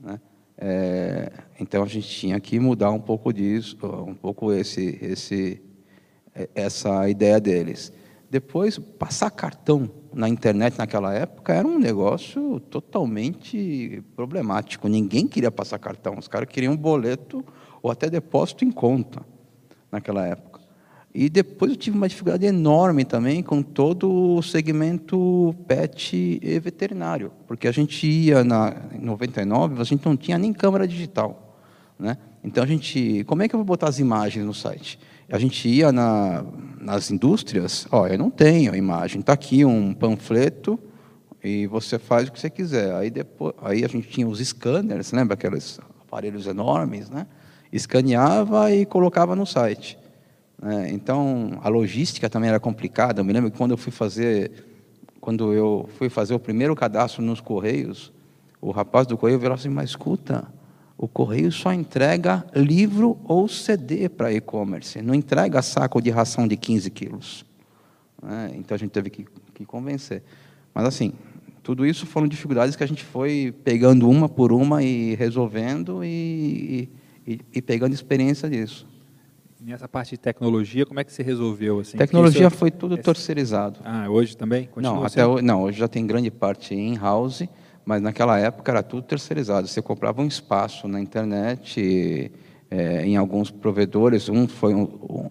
Né? 0.00 0.20
É, 0.56 1.32
então 1.58 1.82
a 1.82 1.86
gente 1.86 2.08
tinha 2.08 2.38
que 2.38 2.60
mudar 2.60 2.92
um 2.92 3.00
pouco 3.00 3.32
disso, 3.32 3.76
um 4.06 4.14
pouco 4.14 4.52
esse, 4.52 4.98
esse, 5.02 5.60
essa 6.54 7.08
ideia 7.08 7.40
deles. 7.40 7.92
Depois, 8.30 8.78
passar 8.78 9.30
cartão 9.30 9.90
na 10.12 10.28
internet 10.28 10.78
naquela 10.78 11.12
época 11.12 11.52
era 11.52 11.66
um 11.66 11.78
negócio 11.78 12.60
totalmente 12.60 14.02
problemático. 14.14 14.88
Ninguém 14.88 15.26
queria 15.26 15.50
passar 15.50 15.78
cartão, 15.78 16.16
os 16.18 16.28
caras 16.28 16.48
queriam 16.48 16.72
um 16.72 16.76
boleto 16.76 17.44
ou 17.84 17.90
até 17.90 18.08
depósito 18.08 18.64
em 18.64 18.72
conta 18.72 19.20
naquela 19.92 20.26
época. 20.26 20.58
E 21.14 21.28
depois 21.28 21.70
eu 21.70 21.76
tive 21.76 21.94
uma 21.94 22.08
dificuldade 22.08 22.46
enorme 22.46 23.04
também 23.04 23.42
com 23.42 23.62
todo 23.62 24.10
o 24.10 24.42
segmento 24.42 25.54
pet 25.68 26.40
e 26.42 26.58
veterinário, 26.58 27.30
porque 27.46 27.68
a 27.68 27.72
gente 27.72 28.06
ia 28.06 28.42
na 28.42 28.74
em 28.94 29.04
99, 29.04 29.82
a 29.82 29.84
gente 29.84 30.06
não 30.06 30.16
tinha 30.16 30.38
nem 30.38 30.50
câmera 30.50 30.88
digital, 30.88 31.58
né? 31.98 32.16
Então 32.42 32.64
a 32.64 32.66
gente, 32.66 33.22
como 33.24 33.42
é 33.42 33.48
que 33.48 33.54
eu 33.54 33.58
vou 33.58 33.66
botar 33.66 33.90
as 33.90 33.98
imagens 33.98 34.46
no 34.46 34.54
site? 34.54 34.98
A 35.28 35.38
gente 35.38 35.68
ia 35.68 35.92
na, 35.92 36.42
nas 36.80 37.10
indústrias, 37.10 37.86
ó, 37.92 38.06
eu 38.06 38.18
não 38.18 38.30
tenho 38.30 38.72
a 38.72 38.78
imagem, 38.78 39.20
está 39.20 39.34
aqui 39.34 39.62
um 39.62 39.92
panfleto 39.92 40.78
e 41.44 41.66
você 41.66 41.98
faz 41.98 42.28
o 42.28 42.32
que 42.32 42.40
você 42.40 42.48
quiser. 42.48 42.94
Aí 42.94 43.10
depois, 43.10 43.54
aí 43.60 43.84
a 43.84 43.88
gente 43.88 44.08
tinha 44.08 44.26
os 44.26 44.40
scanners, 44.40 45.12
lembra 45.12 45.34
aqueles 45.34 45.78
aparelhos 46.00 46.46
enormes, 46.46 47.10
né? 47.10 47.26
Escaneava 47.74 48.72
e 48.72 48.86
colocava 48.86 49.34
no 49.34 49.44
site. 49.44 49.98
É, 50.62 50.90
então, 50.90 51.58
a 51.62 51.68
logística 51.68 52.30
também 52.30 52.48
era 52.48 52.60
complicada. 52.60 53.20
Eu 53.20 53.24
me 53.24 53.32
lembro 53.32 53.50
que 53.50 53.58
quando 53.58 53.72
eu 53.72 53.76
fui 53.76 53.90
fazer, 53.90 54.52
quando 55.20 55.52
eu 55.52 55.88
fui 55.98 56.08
fazer 56.08 56.34
o 56.34 56.38
primeiro 56.38 56.74
cadastro 56.76 57.20
nos 57.20 57.40
Correios, 57.40 58.12
o 58.60 58.70
rapaz 58.70 59.06
do 59.06 59.16
Correio 59.18 59.40
falou 59.40 59.54
assim, 59.54 59.68
mas 59.68 59.90
escuta, 59.90 60.46
o 60.96 61.08
Correio 61.08 61.50
só 61.50 61.72
entrega 61.72 62.46
livro 62.54 63.18
ou 63.24 63.48
CD 63.48 64.08
para 64.08 64.32
e-commerce, 64.32 65.02
não 65.02 65.14
entrega 65.14 65.60
saco 65.60 66.00
de 66.00 66.10
ração 66.10 66.46
de 66.46 66.56
15 66.56 66.90
quilos. 66.90 67.44
É, 68.22 68.56
então, 68.56 68.74
a 68.74 68.78
gente 68.78 68.90
teve 68.90 69.10
que, 69.10 69.26
que 69.52 69.66
convencer. 69.66 70.22
Mas, 70.72 70.86
assim, 70.86 71.12
tudo 71.62 71.84
isso 71.84 72.06
foram 72.06 72.28
dificuldades 72.28 72.76
que 72.76 72.84
a 72.84 72.88
gente 72.88 73.02
foi 73.02 73.52
pegando 73.64 74.08
uma 74.08 74.28
por 74.28 74.52
uma 74.52 74.82
e 74.82 75.14
resolvendo 75.16 76.04
e, 76.04 76.08
e, 76.08 76.88
e 77.26 77.62
pegando 77.62 77.94
experiência 77.94 78.48
disso. 78.48 78.86
Nessa 79.66 79.88
parte 79.88 80.10
de 80.10 80.18
tecnologia, 80.18 80.84
como 80.84 81.00
é 81.00 81.04
que 81.04 81.10
você 81.10 81.22
resolveu? 81.22 81.80
Assim? 81.80 81.96
Tecnologia 81.96 82.50
foi 82.50 82.70
tudo 82.70 82.98
terceirizado. 82.98 83.80
Ah, 83.82 84.10
hoje 84.10 84.36
também? 84.36 84.66
Continua 84.66 84.96
não, 84.96 85.04
até 85.04 85.26
hoje, 85.26 85.42
não, 85.42 85.62
hoje 85.62 85.78
já 85.78 85.88
tem 85.88 86.06
grande 86.06 86.30
parte 86.30 86.74
in-house, 86.74 87.44
mas 87.82 88.02
naquela 88.02 88.38
época 88.38 88.70
era 88.70 88.82
tudo 88.82 89.04
terceirizado. 89.04 89.66
Você 89.66 89.80
comprava 89.80 90.20
um 90.20 90.26
espaço 90.26 90.86
na 90.86 91.00
internet, 91.00 92.30
é, 92.70 93.06
em 93.06 93.16
alguns 93.16 93.50
provedores. 93.50 94.28
Um 94.28 94.46
foi 94.46 94.74
um, 94.74 94.82
um, 94.82 95.30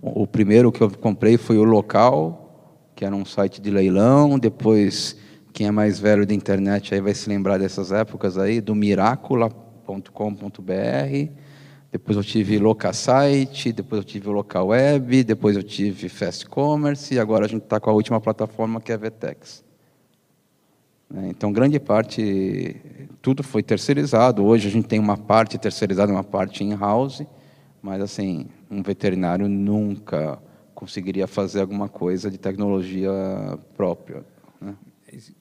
o 0.00 0.28
primeiro 0.28 0.70
que 0.70 0.80
eu 0.80 0.88
comprei 0.88 1.36
foi 1.36 1.58
o 1.58 1.64
Local, 1.64 2.88
que 2.94 3.04
era 3.04 3.16
um 3.16 3.24
site 3.24 3.60
de 3.60 3.68
leilão. 3.68 4.38
Depois, 4.38 5.16
quem 5.52 5.66
é 5.66 5.72
mais 5.72 5.98
velho 5.98 6.24
da 6.24 6.32
internet 6.32 6.94
aí 6.94 7.00
vai 7.00 7.14
se 7.14 7.28
lembrar 7.28 7.58
dessas 7.58 7.90
épocas 7.90 8.38
aí, 8.38 8.60
do 8.60 8.76
miracula.com.br 9.82 11.32
depois 11.92 12.16
eu 12.16 12.24
tive 12.24 12.58
Locasite, 12.58 13.70
depois 13.70 13.98
eu 13.98 14.04
tive 14.04 14.26
Local 14.30 14.68
Web, 14.68 15.24
depois 15.24 15.56
eu 15.56 15.62
tive 15.62 16.08
Fast 16.08 16.46
Commerce 16.46 17.12
e 17.12 17.18
agora 17.18 17.44
a 17.44 17.48
gente 17.48 17.64
está 17.64 17.78
com 17.78 17.90
a 17.90 17.92
última 17.92 18.18
plataforma 18.18 18.80
que 18.80 18.90
é 18.90 18.94
a 18.94 18.98
Vetex. 18.98 19.62
Né, 21.10 21.28
então, 21.28 21.52
grande 21.52 21.78
parte, 21.78 22.80
tudo 23.20 23.42
foi 23.42 23.62
terceirizado. 23.62 24.42
Hoje 24.42 24.68
a 24.68 24.70
gente 24.70 24.88
tem 24.88 24.98
uma 24.98 25.18
parte 25.18 25.58
terceirizada, 25.58 26.10
uma 26.10 26.24
parte 26.24 26.64
in-house, 26.64 27.26
mas 27.82 28.00
assim, 28.00 28.46
um 28.70 28.82
veterinário 28.82 29.46
nunca 29.46 30.38
conseguiria 30.74 31.26
fazer 31.26 31.60
alguma 31.60 31.90
coisa 31.90 32.30
de 32.30 32.38
tecnologia 32.38 33.12
própria. 33.76 34.24
Né? 34.58 34.74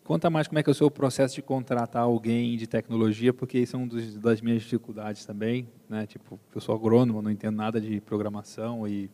Conta 0.03 0.29
mais 0.29 0.47
como 0.47 0.59
é 0.59 0.63
que 0.63 0.69
é 0.69 0.71
o 0.71 0.75
seu 0.75 0.91
processo 0.91 1.35
de 1.35 1.41
contratar 1.41 2.03
alguém 2.03 2.57
de 2.57 2.67
tecnologia, 2.67 3.33
porque 3.33 3.59
isso 3.59 3.75
é 3.75 3.79
uma 3.79 3.87
das 4.19 4.41
minhas 4.41 4.61
dificuldades 4.61 5.25
também, 5.25 5.67
né? 5.89 6.05
Tipo, 6.05 6.39
eu 6.53 6.61
sou 6.61 6.75
agrônomo, 6.75 7.21
não 7.21 7.31
entendo 7.31 7.55
nada 7.55 7.79
de 7.79 8.01
programação 8.01 8.87
e, 8.87 9.09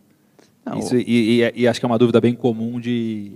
não, 0.65 0.79
isso, 0.79 0.97
e, 0.97 1.41
e, 1.41 1.61
e, 1.61 1.67
acho 1.67 1.79
que 1.79 1.85
é 1.85 1.89
uma 1.89 1.97
dúvida 1.97 2.19
bem 2.19 2.33
comum 2.33 2.79
de 2.79 3.33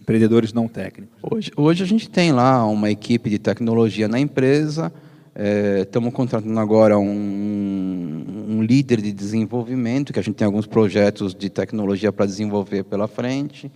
empreendedores 0.00 0.52
não 0.52 0.68
técnicos. 0.68 1.18
Hoje, 1.22 1.50
hoje 1.56 1.82
a 1.82 1.86
gente 1.86 2.08
tem 2.08 2.32
lá 2.32 2.64
uma 2.66 2.90
equipe 2.90 3.28
de 3.28 3.38
tecnologia 3.38 4.08
na 4.08 4.18
empresa, 4.18 4.92
é, 5.34 5.80
estamos 5.82 6.12
contratando 6.12 6.58
agora 6.58 6.98
um, 6.98 8.24
um 8.48 8.62
líder 8.62 9.00
de 9.00 9.12
desenvolvimento, 9.12 10.12
que 10.12 10.18
a 10.18 10.22
gente 10.22 10.34
tem 10.34 10.46
alguns 10.46 10.66
projetos 10.66 11.34
de 11.34 11.48
tecnologia 11.48 12.12
para 12.12 12.26
desenvolver 12.26 12.84
pela 12.84 13.08
frente. 13.08 13.70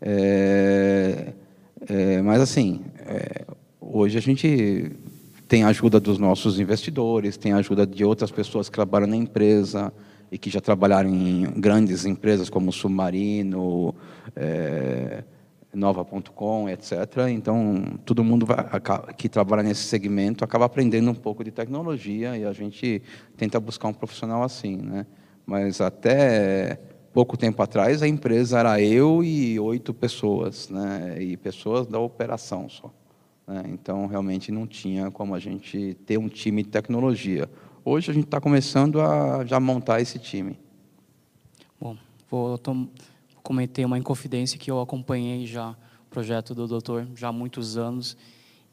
É, 0.00 1.32
é, 1.88 2.22
mas, 2.22 2.40
assim, 2.40 2.80
é, 3.06 3.44
hoje 3.80 4.16
a 4.16 4.20
gente 4.20 4.92
tem 5.46 5.62
a 5.62 5.68
ajuda 5.68 6.00
dos 6.00 6.18
nossos 6.18 6.58
investidores, 6.58 7.36
tem 7.36 7.52
a 7.52 7.58
ajuda 7.58 7.86
de 7.86 8.04
outras 8.04 8.30
pessoas 8.30 8.68
que 8.68 8.74
trabalham 8.74 9.06
na 9.06 9.16
empresa 9.16 9.92
e 10.32 10.38
que 10.38 10.50
já 10.50 10.60
trabalharam 10.60 11.10
em 11.10 11.44
grandes 11.60 12.04
empresas 12.04 12.48
como 12.48 12.72
Submarino, 12.72 13.94
é, 14.34 15.22
Nova.com, 15.72 16.68
etc. 16.68 17.28
Então, 17.30 17.98
todo 18.04 18.24
mundo 18.24 18.46
vai, 18.46 18.64
que 19.16 19.28
trabalha 19.28 19.62
nesse 19.62 19.84
segmento 19.84 20.44
acaba 20.44 20.64
aprendendo 20.64 21.10
um 21.10 21.14
pouco 21.14 21.44
de 21.44 21.50
tecnologia 21.50 22.36
e 22.36 22.44
a 22.44 22.52
gente 22.52 23.02
tenta 23.36 23.60
buscar 23.60 23.88
um 23.88 23.92
profissional 23.92 24.42
assim. 24.42 24.76
Né? 24.76 25.06
Mas 25.44 25.80
até 25.80 26.78
pouco 27.14 27.36
tempo 27.36 27.62
atrás 27.62 28.02
a 28.02 28.08
empresa 28.08 28.58
era 28.58 28.82
eu 28.82 29.22
e 29.22 29.58
oito 29.60 29.94
pessoas, 29.94 30.68
né? 30.68 31.16
E 31.22 31.36
pessoas 31.36 31.86
da 31.86 32.00
operação 32.00 32.68
só. 32.68 32.92
Né? 33.46 33.62
Então 33.68 34.06
realmente 34.06 34.50
não 34.50 34.66
tinha 34.66 35.12
como 35.12 35.32
a 35.32 35.38
gente 35.38 35.94
ter 36.04 36.18
um 36.18 36.28
time 36.28 36.64
de 36.64 36.70
tecnologia. 36.70 37.48
Hoje 37.84 38.10
a 38.10 38.14
gente 38.14 38.24
está 38.24 38.40
começando 38.40 39.00
a 39.00 39.44
já 39.44 39.60
montar 39.60 40.00
esse 40.00 40.18
time. 40.18 40.58
Bom, 41.80 41.96
vou 42.28 42.60
cometer 43.44 43.84
uma 43.84 43.96
inconfidência 43.96 44.58
que 44.58 44.68
eu 44.68 44.80
acompanhei 44.80 45.46
já 45.46 45.70
o 45.70 46.10
projeto 46.10 46.52
do 46.52 46.66
doutor 46.66 47.06
já 47.14 47.28
há 47.28 47.32
muitos 47.32 47.76
anos 47.76 48.16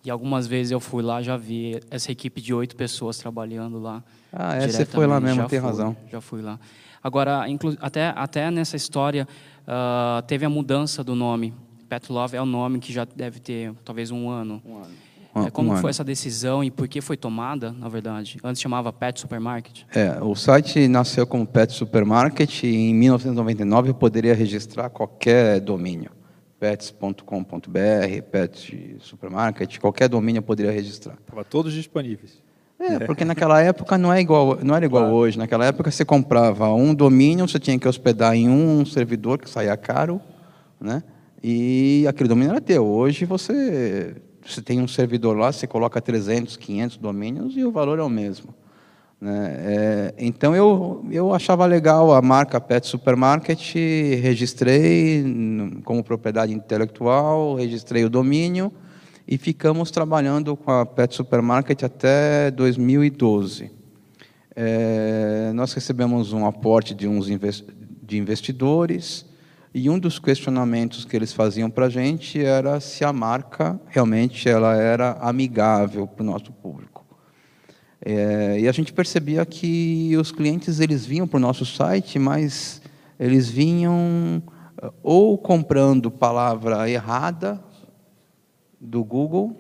e 0.04 0.10
algumas 0.10 0.48
vezes 0.48 0.72
eu 0.72 0.80
fui 0.80 1.04
lá 1.04 1.22
já 1.22 1.38
vi 1.38 1.80
essa 1.92 2.12
equipe 2.12 2.42
de 2.42 2.56
oito 2.56 2.76
pessoas 2.76 3.20
trabalhando 3.20 3.78
lá. 3.78 4.04
Ah, 4.34 4.56
é, 4.56 4.68
você 4.68 4.84
foi 4.84 5.06
lá 5.06 5.20
mesmo, 5.20 5.48
tem 5.48 5.60
fui, 5.60 5.70
razão. 5.70 5.96
Já 6.10 6.20
fui 6.20 6.42
lá. 6.42 6.60
Agora, 7.04 7.46
até, 7.80 8.14
até 8.16 8.52
nessa 8.52 8.76
história, 8.76 9.28
uh, 9.64 10.22
teve 10.24 10.46
a 10.46 10.50
mudança 10.50 11.04
do 11.04 11.16
nome. 11.16 11.54
Pet 11.90 12.12
Love 12.12 12.38
é 12.38 12.42
o 12.42 12.46
nome 12.46 12.80
que 12.80 12.94
já 12.94 13.06
deve 13.06 13.40
ter 13.40 13.74
talvez 13.84 14.12
um 14.12 14.30
ano. 14.30 14.62
Um 14.66 14.78
ano. 14.78 15.12
É, 15.34 15.50
como 15.50 15.70
um 15.70 15.74
foi 15.74 15.80
ano. 15.80 15.90
essa 15.90 16.04
decisão 16.04 16.64
e 16.64 16.70
por 16.70 16.88
que 16.88 17.00
foi 17.00 17.16
tomada, 17.16 17.72
na 17.72 17.88
verdade? 17.88 18.38
Antes 18.44 18.62
chamava 18.62 18.92
Pet 18.92 19.20
Supermarket? 19.20 19.84
É, 19.96 20.22
o 20.22 20.36
site 20.36 20.88
nasceu 20.88 21.26
como 21.26 21.48
Pet 21.48 21.72
Supermarket 21.72 22.64
e 22.64 22.68
em 22.68 22.94
1999 22.94 23.90
eu 23.90 23.94
poderia 23.94 24.36
registrar 24.36 24.90
qualquer 24.90 25.62
domínio. 25.62 26.12
pets.com.br, 26.60 28.22
Pet 28.30 28.98
Supermarket, 29.00 29.80
qualquer 29.80 30.10
domínio 30.10 30.40
eu 30.40 30.44
poderia 30.44 30.72
registrar. 30.72 31.18
Estavam 31.20 31.44
todos 31.46 31.74
disponíveis. 31.74 32.42
É, 32.82 33.00
porque 33.06 33.24
naquela 33.24 33.62
época 33.62 33.96
não, 33.98 34.12
é 34.12 34.20
igual, 34.20 34.58
não 34.64 34.76
era 34.76 34.84
igual 34.84 35.04
claro. 35.04 35.18
hoje. 35.18 35.38
Naquela 35.38 35.66
época 35.66 35.92
você 35.92 36.04
comprava 36.04 36.74
um 36.74 36.96
domínio, 36.96 37.48
você 37.48 37.60
tinha 37.60 37.78
que 37.78 37.88
hospedar 37.88 38.36
em 38.36 38.50
um 38.50 38.84
servidor 38.86 39.38
que 39.38 39.50
saía 39.50 39.78
caro, 39.78 40.20
né? 40.80 41.04
E 41.44 42.06
aquele 42.08 42.28
domínio 42.28 42.52
era 42.52 42.62
teu. 42.62 42.86
Hoje 42.86 43.26
você, 43.26 44.16
você 44.44 44.62
tem 44.62 44.82
um 44.82 44.88
servidor 44.88 45.38
lá, 45.38 45.52
você 45.52 45.68
coloca 45.68 46.02
300, 46.02 46.58
500 46.58 46.98
domínios 46.98 47.56
e 47.56 47.64
o 47.64 47.72
valor 47.72 48.00
é 48.00 48.04
o 48.04 48.10
mesmo. 48.10 48.54
Né? 49.20 49.56
É, 49.60 50.14
então 50.18 50.56
eu, 50.56 51.06
eu 51.12 51.34
achava 51.34 51.66
legal 51.68 52.12
a 52.12 52.22
marca 52.22 52.60
Pet 52.60 52.88
Supermarket, 52.88 53.76
registrei 54.20 55.24
como 55.84 56.04
propriedade 56.04 56.52
intelectual, 56.52 57.54
registrei 57.54 58.04
o 58.04 58.10
domínio 58.10 58.72
e 59.32 59.38
ficamos 59.38 59.90
trabalhando 59.90 60.58
com 60.58 60.70
a 60.70 60.86
Pet 60.86 61.16
Supermarket 61.16 61.84
até 61.84 62.52
2012. 62.52 63.72
É, 64.54 65.54
nós 65.56 65.72
recebemos 65.72 66.34
um 66.34 66.46
aporte 66.46 66.94
de 66.94 67.08
uns 67.08 67.28
de 67.28 68.18
investidores 68.18 69.26
e 69.74 69.90
um 69.90 69.98
dos 69.98 70.20
questionamentos 70.20 71.06
que 71.06 71.16
eles 71.16 71.32
faziam 71.32 71.70
para 71.70 71.86
a 71.86 71.90
gente 71.90 72.44
era 72.44 72.82
se 72.82 73.06
a 73.06 73.14
marca 73.14 73.80
realmente 73.88 74.50
ela 74.50 74.76
era 74.76 75.14
amigável 75.22 76.06
para 76.06 76.24
o 76.24 76.26
nosso 76.26 76.52
público. 76.52 77.06
É, 78.04 78.60
e 78.60 78.68
a 78.68 78.72
gente 78.74 78.92
percebia 78.92 79.46
que 79.46 80.14
os 80.18 80.34
clientes 80.34 80.82
eles 80.82 81.06
vinham 81.06 81.26
para 81.26 81.38
o 81.38 81.40
nosso 81.40 81.66
site, 81.66 82.20
mas 82.20 82.82
eles 83.18 83.50
vinham 83.50 84.44
uh, 84.84 84.92
ou 85.02 85.38
comprando 85.38 86.12
palavra 86.12 86.90
errada 86.90 87.71
do 88.82 89.04
Google, 89.04 89.56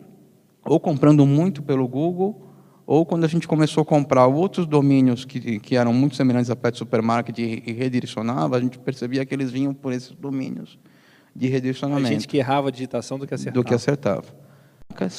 ou 0.65 0.79
comprando 0.79 1.25
muito 1.25 1.61
pelo 1.61 1.87
Google, 1.87 2.47
ou 2.85 3.05
quando 3.05 3.23
a 3.23 3.27
gente 3.27 3.47
começou 3.47 3.83
a 3.83 3.85
comprar 3.85 4.25
outros 4.27 4.65
domínios 4.65 5.23
que, 5.23 5.59
que 5.59 5.75
eram 5.75 5.93
muito 5.93 6.15
semelhantes 6.15 6.49
a 6.49 6.55
Pet 6.55 6.77
Supermarket 6.77 7.37
e, 7.37 7.63
e 7.65 7.71
redirecionava, 7.71 8.57
a 8.57 8.59
gente 8.59 8.79
percebia 8.79 9.25
que 9.25 9.33
eles 9.33 9.51
vinham 9.51 9.73
por 9.73 9.93
esses 9.93 10.11
domínios 10.11 10.79
de 11.35 11.47
redirecionamento. 11.47 12.07
A 12.07 12.11
gente 12.11 12.27
que 12.27 12.37
errava 12.37 12.69
a 12.69 12.71
digitação 12.71 13.17
do 13.17 13.27
que 13.27 13.33
acertava. 13.33 13.53
Do 13.53 13.63
que 13.63 13.73
acertava. 13.73 14.25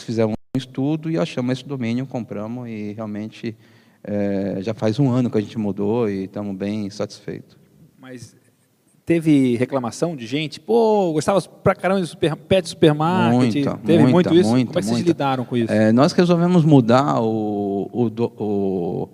Fizemos 0.05 0.35
um 0.55 0.59
estudo 0.59 1.11
e 1.11 1.17
achamos 1.17 1.53
esse 1.53 1.67
domínio, 1.67 2.05
compramos 2.07 2.69
e 2.69 2.93
realmente 2.93 3.57
é, 4.05 4.59
já 4.61 4.75
faz 4.75 4.99
um 4.99 5.11
ano 5.11 5.31
que 5.31 5.39
a 5.39 5.41
gente 5.41 5.57
mudou 5.57 6.11
e 6.11 6.25
estamos 6.25 6.55
bem 6.55 6.91
satisfeitos. 6.91 7.57
Mas 7.99 8.37
teve 9.05 9.57
reclamação 9.57 10.15
de 10.17 10.27
gente? 10.27 10.61
Pô, 10.61 11.13
gostava 11.13 11.41
pra 11.41 11.75
caramba 11.75 12.01
de 12.01 12.07
super, 12.07 12.37
pet 12.37 12.69
supermarket? 12.69 13.55
Muita, 13.55 13.79
teve 13.79 13.99
muita, 14.03 14.31
muito 14.31 14.35
isso? 14.35 14.51
muita, 14.51 14.67
Como 14.73 14.79
é 14.79 14.83
que 14.83 14.89
vocês 14.89 15.07
lidaram 15.07 15.45
com 15.45 15.57
isso? 15.57 15.73
É, 15.73 15.93
nós 15.93 16.13
resolvemos 16.13 16.65
mudar 16.65 17.21
o, 17.21 17.89
o, 17.93 18.11
o- 18.43 19.09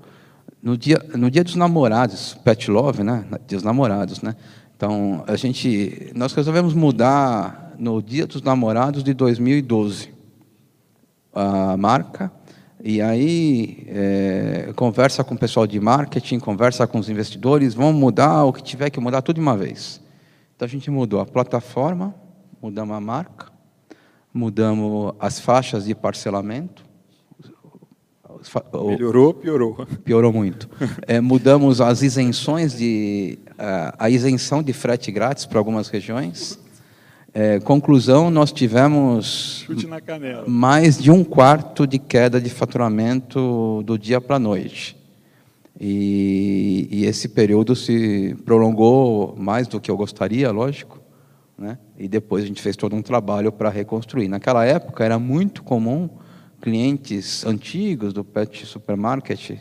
no 0.62 0.76
dia 0.76 1.00
no 1.14 1.30
dia 1.30 1.45
dos 1.45 1.54
namorados, 1.54 2.35
pet 2.45 2.71
love, 2.71 3.02
né? 3.02 3.25
Dia 3.47 3.57
dos 3.59 3.62
namorados, 3.62 4.21
né? 4.23 4.35
Então 4.76 5.25
a 5.26 5.37
gente 5.37 6.12
nós 6.14 6.33
resolvemos 6.33 6.75
mudar 6.75 7.75
no 7.78 8.02
dia 8.02 8.26
dos 8.26 8.42
namorados 8.42 9.02
de 9.04 9.14
2012 9.14 10.11
a 11.35 11.76
marca 11.76 12.30
e 12.82 13.02
aí 13.02 13.85
é, 13.88 14.73
conversa 14.76 15.25
com 15.25 15.35
o 15.35 15.38
pessoal 15.38 15.66
de 15.66 15.80
marketing, 15.80 16.38
conversa 16.38 16.87
com 16.87 16.99
os 16.99 17.08
investidores, 17.08 17.75
vamos 17.75 18.00
mudar 18.00 18.44
o 18.44 18.52
que 18.52 18.62
tiver 18.62 18.90
que 18.90 19.00
mudar 19.00 19.23
tudo 19.23 19.37
de 19.37 19.40
uma 19.40 19.56
vez. 19.56 20.00
Então 20.54 20.66
a 20.66 20.68
gente 20.68 20.90
mudou 20.90 21.20
a 21.20 21.26
plataforma, 21.26 22.14
mudamos 22.62 22.97
a 22.97 23.00
marca, 23.00 23.47
mudamos 24.32 25.14
as 25.18 25.40
faixas 25.40 25.85
de 25.85 25.94
parcelamento, 25.94 26.88
Melhorou, 28.73 29.35
piorou. 29.35 29.87
piorou 30.04 30.32
muito. 30.32 30.68
É, 31.06 31.20
mudamos 31.20 31.80
as 31.80 32.02
isenções 32.02 32.76
de 32.76 33.38
a 33.99 34.08
isenção 34.08 34.62
de 34.62 34.73
frete 34.73 35.11
grátis 35.11 35.44
para 35.44 35.58
algumas 35.58 35.88
regiões. 35.88 36.58
É, 37.35 37.61
conclusão, 37.61 38.30
nós 38.30 38.50
tivemos 38.50 39.66
mais 40.47 40.99
de 40.99 41.11
um 41.11 41.23
quarto 41.23 41.87
de 41.87 41.99
queda 41.99 42.40
de 42.40 42.49
faturamento 42.49 43.82
do 43.85 43.99
dia 43.99 44.20
para 44.20 44.37
a 44.37 44.38
noite. 44.38 44.97
E, 45.78 46.88
e 46.90 47.04
esse 47.04 47.28
período 47.28 47.76
se 47.76 48.35
prolongou 48.44 49.37
mais 49.38 49.68
do 49.68 49.80
que 49.80 49.90
eu 49.90 49.97
gostaria, 49.97 50.50
lógico. 50.50 51.00
Né? 51.56 51.78
E 51.99 52.08
depois 52.08 52.44
a 52.44 52.47
gente 52.47 52.62
fez 52.62 52.76
todo 52.76 52.97
um 52.97 53.02
trabalho 53.02 53.52
para 53.52 53.68
reconstruir. 53.68 54.26
Naquela 54.28 54.64
época 54.64 55.04
era 55.04 55.18
muito 55.18 55.62
comum 55.62 56.08
clientes 56.61 57.44
antigos 57.44 58.12
do 58.12 58.25
Pet 58.25 58.66
Supermarket, 58.66 59.58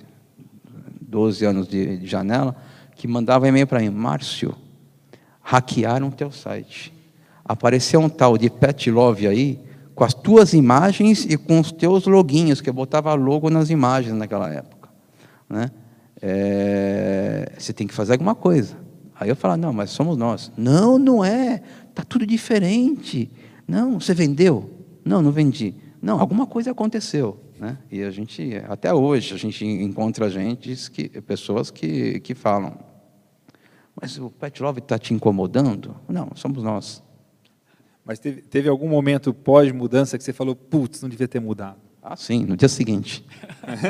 12 1.01 1.45
anos 1.45 1.67
de, 1.67 1.97
de 1.97 2.07
janela, 2.07 2.55
que 2.95 3.07
mandavam 3.07 3.47
e-mail 3.47 3.67
para 3.67 3.79
mim, 3.79 3.89
Márcio, 3.89 4.55
hackearam 5.41 6.07
o 6.07 6.11
teu 6.11 6.31
site. 6.31 6.96
Apareceu 7.47 7.99
um 7.99 8.09
tal 8.09 8.37
de 8.37 8.49
Pet 8.49 8.91
Love 8.91 9.27
aí, 9.27 9.59
com 9.95 10.03
as 10.03 10.13
tuas 10.13 10.53
imagens 10.53 11.25
e 11.25 11.37
com 11.37 11.59
os 11.59 11.71
teus 11.71 12.05
loginhos, 12.05 12.61
que 12.61 12.69
eu 12.69 12.73
botava 12.73 13.13
logo 13.13 13.49
nas 13.49 13.69
imagens 13.69 14.13
naquela 14.13 14.51
época. 14.51 14.89
Né? 15.49 15.71
É, 16.21 17.51
você 17.57 17.73
tem 17.73 17.87
que 17.87 17.93
fazer 17.93 18.13
alguma 18.13 18.35
coisa. 18.35 18.75
Aí 19.19 19.29
eu 19.29 19.35
falava, 19.35 19.57
não, 19.57 19.73
mas 19.73 19.89
somos 19.89 20.17
nós. 20.17 20.51
Não, 20.55 20.99
não 20.99 21.23
é. 21.23 21.61
Está 21.89 22.03
tudo 22.03 22.25
diferente. 22.27 23.31
Não, 23.67 23.99
você 23.99 24.13
vendeu? 24.13 24.69
Não, 25.03 25.21
não 25.21 25.31
vendi. 25.31 25.73
Não, 26.01 26.19
alguma 26.19 26.45
coisa 26.45 26.71
aconteceu. 26.71 27.39
Né? 27.59 27.77
E 27.91 28.03
a 28.03 28.11
gente, 28.11 28.61
até 28.67 28.93
hoje, 28.93 29.33
a 29.33 29.37
gente 29.37 29.65
encontra 29.65 30.29
gente 30.29 30.91
que, 30.91 31.09
pessoas 31.21 31.71
que, 31.71 32.19
que 32.19 32.35
falam, 32.35 32.77
mas 33.99 34.19
o 34.19 34.29
Pet 34.29 34.61
Love 34.61 34.79
está 34.79 34.99
te 34.99 35.13
incomodando? 35.13 35.95
Não, 36.07 36.29
somos 36.35 36.63
nós. 36.63 37.01
Mas 38.07 38.19
teve, 38.19 38.41
teve 38.41 38.69
algum 38.69 38.87
momento 38.87 39.33
pós-mudança 39.33 40.17
que 40.17 40.23
você 40.23 40.31
falou, 40.31 40.55
putz, 40.55 41.01
não 41.01 41.09
devia 41.09 41.27
ter 41.27 41.41
mudado? 41.41 41.75
Ah, 42.01 42.15
sim, 42.15 42.45
no 42.45 42.55
dia 42.55 42.69
seguinte. 42.69 43.25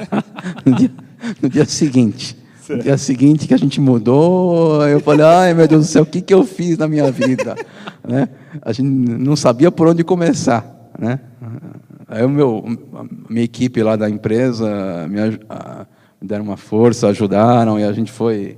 no, 0.66 0.74
dia, 0.76 0.92
no 1.40 1.48
dia 1.48 1.66
seguinte. 1.66 2.36
No 2.68 2.80
dia 2.80 2.98
seguinte 2.98 3.48
que 3.48 3.54
a 3.54 3.58
gente 3.58 3.80
mudou, 3.80 4.82
eu 4.88 5.00
falei, 5.02 5.24
ai 5.24 5.54
meu 5.54 5.68
Deus 5.68 5.86
do 5.86 5.90
céu, 5.90 6.02
o 6.02 6.06
que, 6.06 6.20
que 6.22 6.34
eu 6.34 6.44
fiz 6.44 6.80
na 6.80 6.88
minha 6.88 7.12
vida? 7.12 7.56
né? 8.06 8.28
A 8.64 8.74
gente 8.74 8.90
não 8.90 9.36
sabia 9.36 9.72
por 9.72 9.88
onde 9.88 10.04
começar. 10.04 10.90
Né? 10.98 11.20
Aí 12.08 12.26
o 12.26 12.30
meu, 12.30 12.66
a 12.96 13.06
minha 13.32 13.44
equipe 13.46 13.84
lá 13.84 13.96
da 13.96 14.10
empresa 14.10 15.08
me, 15.08 15.20
a- 15.48 15.86
me 16.20 16.28
deram 16.28 16.44
uma 16.44 16.58
força, 16.58 17.08
ajudaram 17.08 17.80
e 17.80 17.84
a 17.84 17.92
gente 17.94 18.12
foi 18.12 18.58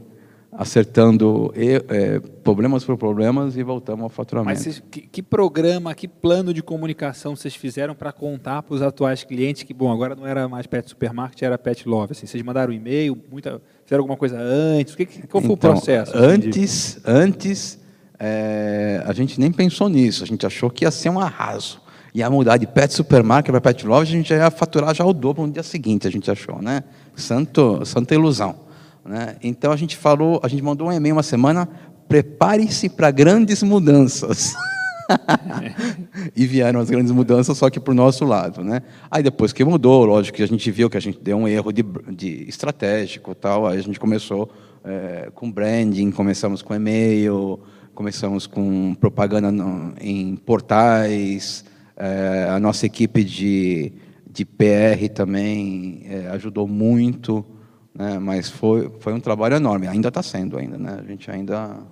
acertando 0.63 1.53
eh, 1.55 2.19
problemas 2.43 2.83
por 2.83 2.97
problemas 2.97 3.55
e 3.55 3.63
voltamos 3.63 4.03
ao 4.03 4.09
faturamento. 4.09 4.49
Mas 4.49 4.59
vocês- 4.59 4.83
que, 4.91 5.01
que 5.01 5.23
programa, 5.23 5.95
que 5.95 6.05
plano 6.05 6.53
de 6.53 6.61
comunicação 6.61 7.33
vocês 7.33 7.55
fizeram 7.55 7.95
para 7.95 8.11
contar 8.11 8.61
para 8.63 8.75
os 8.75 8.81
atuais 8.81 9.23
clientes 9.23 9.63
que, 9.63 9.73
bom, 9.73 9.89
agora 9.89 10.15
não 10.15 10.27
era 10.27 10.49
mais 10.49 10.67
Pet 10.67 10.89
Supermarket, 10.89 11.41
era 11.43 11.57
Pet 11.57 11.87
Love? 11.87 12.11
Assim, 12.11 12.27
vocês 12.27 12.43
mandaram 12.43 12.73
um 12.73 12.75
e-mail, 12.75 13.17
muita, 13.31 13.61
fizeram 13.85 14.01
alguma 14.01 14.17
coisa 14.17 14.37
antes? 14.37 14.95
Que, 14.95 15.05
que- 15.05 15.25
qual 15.27 15.41
foi 15.41 15.53
Então, 15.53 15.71
o 15.71 15.73
processo? 15.75 16.11
assim, 16.17 16.39
de- 16.39 16.47
Antes, 16.49 16.99
antes 17.05 17.79
é, 18.19 19.01
a 19.05 19.13
gente 19.13 19.39
nem 19.39 19.53
pensou 19.53 19.87
nisso. 19.87 20.25
A 20.25 20.27
gente 20.27 20.45
achou 20.45 20.69
que 20.69 20.83
ia 20.83 20.91
ser 20.91 21.09
um 21.09 21.19
arraso. 21.21 21.79
Ia 22.13 22.29
mudar 22.29 22.57
de 22.57 22.67
pet 22.67 22.93
supermarket 22.93 23.49
para 23.51 23.61
pet 23.61 23.87
love, 23.87 24.01
a 24.01 24.11
gente 24.11 24.27
já 24.27 24.35
ia 24.35 24.51
faturar 24.51 24.93
já 24.93 25.05
o 25.05 25.13
dobro 25.13 25.47
no 25.47 25.53
dia 25.53 25.63
seguinte, 25.63 26.05
a 26.05 26.11
gente 26.11 26.29
achou, 26.29 26.61
né? 26.61 26.83
Santo, 27.15 27.85
santa 27.85 28.13
ilusão. 28.13 28.67
Né? 29.09 29.37
Então 29.41 29.71
a 29.71 29.75
gente 29.75 29.97
falou, 29.97 30.39
a 30.43 30.47
gente 30.47 30.61
mandou 30.61 30.87
um 30.87 30.91
e-mail 30.91 31.15
uma 31.15 31.23
semana, 31.23 31.67
prepare-se 32.07 32.87
para 32.87 33.09
grandes 33.09 33.63
mudanças. 33.63 34.53
e 36.35 36.45
vieram 36.45 36.79
as 36.79 36.91
grandes 36.91 37.11
mudanças, 37.11 37.57
só 37.57 37.71
que 37.71 37.79
para 37.79 37.91
o 37.91 37.95
nosso 37.95 38.23
lado. 38.23 38.63
Né? 38.63 38.83
Aí 39.09 39.23
depois 39.23 39.51
que 39.51 39.63
mudou, 39.63 40.05
lógico 40.05 40.37
que 40.37 40.43
a 40.43 40.47
gente 40.47 40.69
viu 40.69 40.91
que 40.91 40.97
a 40.97 40.99
gente 40.99 41.19
deu 41.19 41.37
um 41.37 41.47
erro 41.47 41.71
de, 41.71 41.83
de 42.15 42.47
estratégico, 42.47 43.33
tal, 43.33 43.65
aí 43.65 43.79
a 43.79 43.81
gente 43.81 43.99
começou 43.99 44.51
eh, 44.83 45.31
com 45.33 45.51
branding, 45.51 46.11
começamos 46.11 46.61
com 46.61 46.75
e-mail, 46.75 47.59
começamos 47.95 48.45
com 48.45 48.93
propaganda 48.93 49.51
no- 49.51 49.91
em 49.99 50.35
portais, 50.35 51.65
eh, 51.97 52.47
a 52.47 52.59
nossa 52.59 52.85
equipe 52.85 53.23
de, 53.23 53.91
de 54.29 54.45
PR 54.45 55.09
também 55.11 56.03
eh, 56.05 56.27
ajudou 56.33 56.67
muito, 56.67 57.43
né? 57.99 58.17
mas 58.17 58.49
foi, 58.49 58.89
foi 59.01 59.13
um 59.13 59.19
trabalho 59.19 59.55
enorme, 59.57 59.87
ainda 59.87 60.07
está 60.07 60.23
sendo 60.23 60.57
ainda, 60.57 60.77
né? 60.77 60.97
a 60.99 61.03
gente 61.03 61.29
ainda 61.29 61.85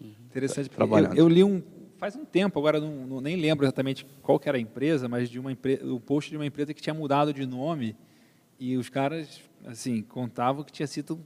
Interessante. 0.00 0.68
porque 0.68 0.76
trabalhando. 0.76 1.12
Eu, 1.16 1.24
eu 1.24 1.28
li 1.28 1.42
um 1.42 1.62
faz 1.96 2.16
um 2.16 2.24
tempo, 2.24 2.58
agora 2.58 2.78
não, 2.78 3.06
não- 3.06 3.20
nem 3.20 3.36
lembro 3.36 3.64
exatamente 3.64 4.04
qual 4.20 4.38
que 4.38 4.46
era 4.46 4.58
a 4.58 4.60
empresa, 4.60 5.08
mas 5.08 5.30
de 5.30 5.38
uma 5.38 5.50
empresa, 5.50 5.86
o 5.90 5.98
post 5.98 6.28
de 6.30 6.36
uma 6.36 6.44
empresa 6.44 6.74
que 6.74 6.82
tinha 6.82 6.92
mudado 6.92 7.32
de 7.32 7.46
nome 7.46 7.96
e 8.60 8.76
os 8.76 8.90
caras 8.90 9.40
assim 9.64 10.02
contavam 10.02 10.62
que 10.62 10.70
tinha 10.72 10.86
sido 10.86 11.18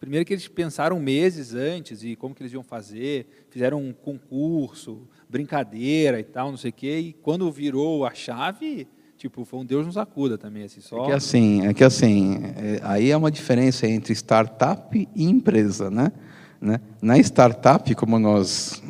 primeiro 0.00 0.24
que 0.26 0.34
eles 0.34 0.48
pensaram 0.48 0.98
meses 0.98 1.54
antes 1.54 2.02
e 2.02 2.16
como 2.16 2.34
que 2.34 2.42
eles 2.42 2.52
iam 2.52 2.64
fazer, 2.64 3.46
fizeram 3.48 3.78
um 3.80 3.92
concurso, 3.92 5.06
brincadeira 5.28 6.18
e 6.18 6.24
tal, 6.24 6.50
não 6.50 6.58
sei 6.58 6.70
o 6.70 6.74
quê, 6.74 6.98
e 6.98 7.12
quando 7.12 7.50
virou 7.52 8.04
a 8.04 8.12
chave, 8.12 8.88
tipo, 9.24 9.42
foi 9.46 9.60
um 9.60 9.64
Deus 9.64 9.86
nos 9.86 9.96
acuda 9.96 10.36
também, 10.36 10.64
assim, 10.64 10.82
só 10.82 11.04
É 11.04 11.06
que 11.06 11.12
assim, 11.12 11.66
é 11.66 11.72
que 11.72 11.82
assim, 11.82 12.40
é, 12.56 12.80
aí 12.82 13.10
é 13.10 13.16
uma 13.16 13.30
diferença 13.30 13.86
entre 13.86 14.12
startup 14.12 15.08
e 15.14 15.24
empresa, 15.24 15.90
né? 15.90 16.12
né? 16.60 16.78
Na 17.00 17.16
startup, 17.18 17.94
como 17.94 18.18
nós 18.18 18.82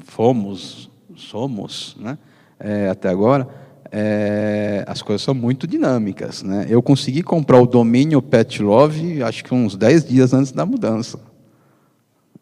fomos, 0.00 0.90
somos, 1.16 1.96
né? 1.98 2.18
É, 2.60 2.90
até 2.90 3.08
agora, 3.08 3.48
é, 3.90 4.84
as 4.86 5.00
coisas 5.00 5.22
são 5.22 5.32
muito 5.32 5.66
dinâmicas, 5.66 6.42
né? 6.42 6.66
Eu 6.68 6.82
consegui 6.82 7.22
comprar 7.22 7.58
o 7.58 7.66
domínio 7.66 8.20
Pet 8.20 8.62
Love, 8.62 9.22
acho 9.22 9.42
que 9.42 9.54
uns 9.54 9.74
10 9.74 10.04
dias 10.04 10.34
antes 10.34 10.52
da 10.52 10.66
mudança. 10.66 11.18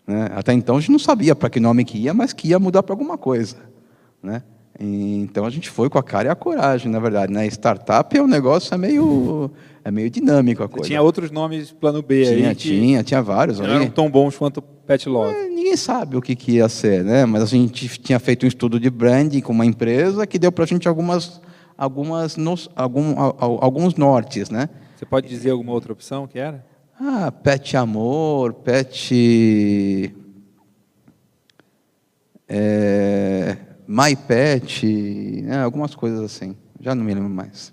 né? 0.05 0.31
Até 0.35 0.53
então 0.53 0.79
a 0.79 0.81
gente 0.81 0.91
não 0.91 0.99
sabia 0.99 1.37
para 1.37 1.49
que 1.49 1.61
nome 1.61 1.85
que 1.85 1.97
ia, 1.97 2.13
mas 2.13 2.33
que 2.33 2.49
ia 2.49 2.59
mudar 2.59 2.83
para 2.83 2.93
alguma 2.93 3.17
coisa, 3.17 3.57
né? 4.21 4.43
Então 4.79 5.45
a 5.47 5.51
gente 5.51 5.71
foi 5.71 5.89
com 5.89 5.99
a 5.99 6.03
cara 6.03 6.29
e 6.29 6.31
a 6.31 6.35
coragem, 6.35 6.91
na 6.91 6.99
verdade. 6.99 7.33
Na 7.33 7.47
startup 7.47 8.15
é 8.17 8.23
um 8.23 8.27
negócio 8.27 8.75
é 8.75 8.79
meio 8.79 9.51
é 9.83 9.91
meio 9.91 10.11
dinâmico 10.11 10.63
a 10.63 10.69
coisa. 10.69 10.87
tinha 10.89 11.01
outros 11.01 11.31
nomes 11.31 11.71
plano 11.71 12.03
B 12.03 12.25
tinha, 12.25 12.49
aí 12.51 12.55
tinha, 12.55 13.03
tinha 13.05 13.23
vários 13.23 13.59
não 13.61 13.67
eram 13.67 13.89
tão 13.89 14.11
bons 14.11 14.37
quanto 14.37 14.61
Pet 14.61 15.09
Love. 15.09 15.35
É, 15.35 15.49
Ninguém 15.49 15.77
sabe 15.77 16.17
o 16.17 16.21
que, 16.21 16.35
que 16.37 16.53
ia 16.53 16.69
ser, 16.69 17.03
né? 17.05 17.25
Mas 17.25 17.43
a 17.43 17.47
gente 17.47 17.89
tinha 17.99 18.19
feito 18.21 18.45
um 18.45 18.49
estudo 18.49 18.79
de 18.79 18.91
branding 18.91 19.41
com 19.41 19.53
uma 19.53 19.65
empresa 19.65 20.27
que 20.27 20.39
deu 20.39 20.53
para 20.53 20.65
a 20.65 20.67
gente 20.67 20.87
algumas, 20.87 21.41
algumas 21.79 22.37
nos- 22.37 22.69
algum, 22.77 23.19
al- 23.19 23.37
al- 23.41 23.59
alguns 23.63 23.95
nortes, 23.95 24.51
né? 24.51 24.69
Você 24.97 25.07
pode 25.07 25.29
dizer 25.29 25.51
alguma 25.51 25.73
outra 25.73 25.93
opção 25.93 26.27
que 26.27 26.39
era? 26.39 26.65
Ah, 27.01 27.31
pet 27.33 27.77
amor, 27.77 28.53
pet 28.55 30.13
é, 32.49 33.57
MyPet, 33.87 35.43
né, 35.43 35.63
algumas 35.63 35.95
coisas 35.95 36.21
assim. 36.21 36.57
Já 36.81 36.95
não 36.95 37.05
me 37.05 37.15
lembro 37.15 37.31
mais. 37.31 37.73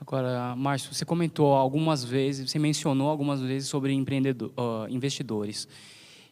Agora, 0.00 0.56
Márcio, 0.56 0.92
você 0.92 1.04
comentou 1.04 1.54
algumas 1.54 2.02
vezes, 2.02 2.50
você 2.50 2.58
mencionou 2.58 3.08
algumas 3.08 3.40
vezes 3.40 3.68
sobre 3.68 3.92
empreendedor, 3.92 4.50
uh, 4.50 4.88
investidores. 4.90 5.68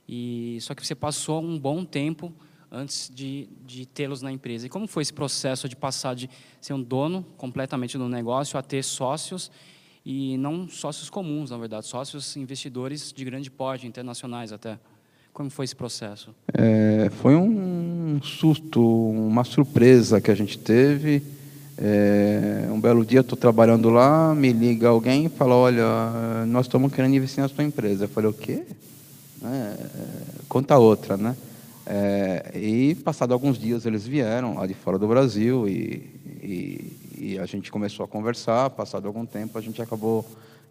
E 0.09 0.59
só 0.61 0.75
que 0.75 0.85
você 0.85 0.95
passou 0.95 1.41
um 1.41 1.57
bom 1.57 1.85
tempo 1.85 2.33
antes 2.71 3.11
de, 3.13 3.49
de 3.65 3.87
tê-los 3.87 4.23
na 4.23 4.33
empresa. 4.33 4.67
E 4.67 4.69
como 4.69 4.89
foi 4.89 5.03
esse 5.03 5.13
processo 5.13 5.69
de 5.69 5.77
passar 5.77 6.15
de 6.15 6.29
ser 6.61 6.73
um 6.73 6.83
dono 6.83 7.25
completamente 7.37 7.97
do 7.97 8.09
negócio 8.09 8.59
a 8.59 8.63
ter 8.63 8.83
sócios 8.83 9.51
e 10.05 10.37
não 10.39 10.69
sócios 10.69 11.09
comuns, 11.09 11.51
na 11.51 11.59
verdade, 11.59 11.87
sócios 11.87 12.37
investidores 12.37 13.13
de 13.13 13.25
grande 13.25 13.51
porte, 13.51 13.87
internacionais 13.87 14.53
até? 14.53 14.79
Como 15.33 15.49
foi 15.51 15.65
esse 15.65 15.77
processo? 15.77 16.35
É, 16.53 17.09
foi 17.11 17.35
um 17.35 18.21
susto, 18.23 18.83
uma 18.83 19.45
surpresa 19.45 20.21
que 20.21 20.31
a 20.31 20.35
gente 20.35 20.59
teve. 20.59 21.23
É, 21.79 22.69
um 22.71 22.79
belo 22.79 23.07
dia, 23.07 23.21
estou 23.21 23.39
trabalhando 23.39 23.89
lá, 23.89 24.35
me 24.35 24.53
liga 24.53 24.89
alguém 24.89 25.27
e 25.27 25.29
fala, 25.31 25.55
olha, 25.55 26.45
nós 26.47 26.67
estamos 26.67 26.93
querendo 26.93 27.15
investir 27.15 27.41
na 27.41 27.49
sua 27.49 27.65
empresa. 27.65 28.05
Eu 28.05 28.09
falei, 28.09 28.31
o 28.31 28.35
quê? 28.35 28.65
É, 29.43 29.77
conta 30.49 30.77
outra, 30.77 31.17
né? 31.17 31.35
É, 31.87 32.53
e, 32.55 32.95
passado 32.97 33.33
alguns 33.33 33.59
dias, 33.59 33.87
eles 33.87 34.07
vieram 34.07 34.55
lá 34.55 34.67
de 34.67 34.75
fora 34.75 34.99
do 34.99 35.09
Brasil 35.09 35.67
e, 35.67 36.11
e, 36.43 36.97
e, 37.19 37.39
a 37.39 37.47
gente 37.47 37.73
começou 37.73 38.05
a 38.05 38.09
conversar. 38.09 38.69
Passado 38.71 39.07
algum 39.07 39.25
tempo, 39.25 39.57
a 39.57 39.61
gente 39.63 39.81
acabou 39.81 40.25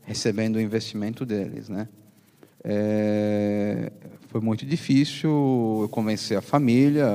recebendo 0.03 0.57
o 0.57 0.61
investimento 0.61 1.25
deles, 1.25 1.67
né? 1.69 1.87
É, 2.63 3.91
foi 4.29 4.41
muito 4.41 4.65
difícil 4.65 5.29
eu 5.81 5.89
convencer 5.89 6.37
a 6.37 6.41
família. 6.41 7.07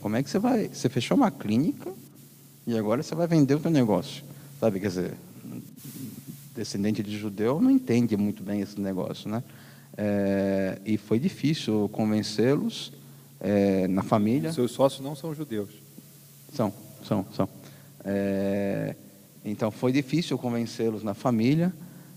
Como 0.00 0.16
é 0.16 0.22
que 0.22 0.30
você 0.30 0.38
vai? 0.38 0.68
Você 0.68 0.88
fechou 0.88 1.16
uma 1.16 1.30
clínica 1.30 1.92
e 2.66 2.76
agora 2.76 3.02
você 3.02 3.14
vai 3.14 3.26
vender 3.26 3.54
o 3.54 3.60
seu 3.60 3.70
negócio, 3.70 4.24
sabe? 4.58 4.80
Quer 4.80 4.88
dizer, 4.88 5.14
descendente 6.54 7.02
de 7.02 7.16
judeu 7.18 7.60
não 7.60 7.70
entende 7.70 8.16
muito 8.16 8.42
bem 8.42 8.62
esse 8.62 8.80
negócio, 8.80 9.30
né? 9.30 9.42
É, 9.96 10.78
e 10.86 10.96
foi 10.96 11.18
difícil 11.18 11.90
convencê-los 11.92 12.92
é, 13.38 13.86
na 13.88 14.02
família. 14.02 14.50
Seus 14.50 14.72
sócios 14.72 15.02
não 15.02 15.14
são 15.14 15.34
judeus? 15.34 15.68
São, 16.54 16.72
são, 17.06 17.26
são. 17.34 17.48
É, 18.02 18.96
então 19.44 19.70
foi 19.70 19.92
difícil 19.92 20.38
convencê-los 20.38 21.02
na 21.02 21.12
família, 21.12 21.70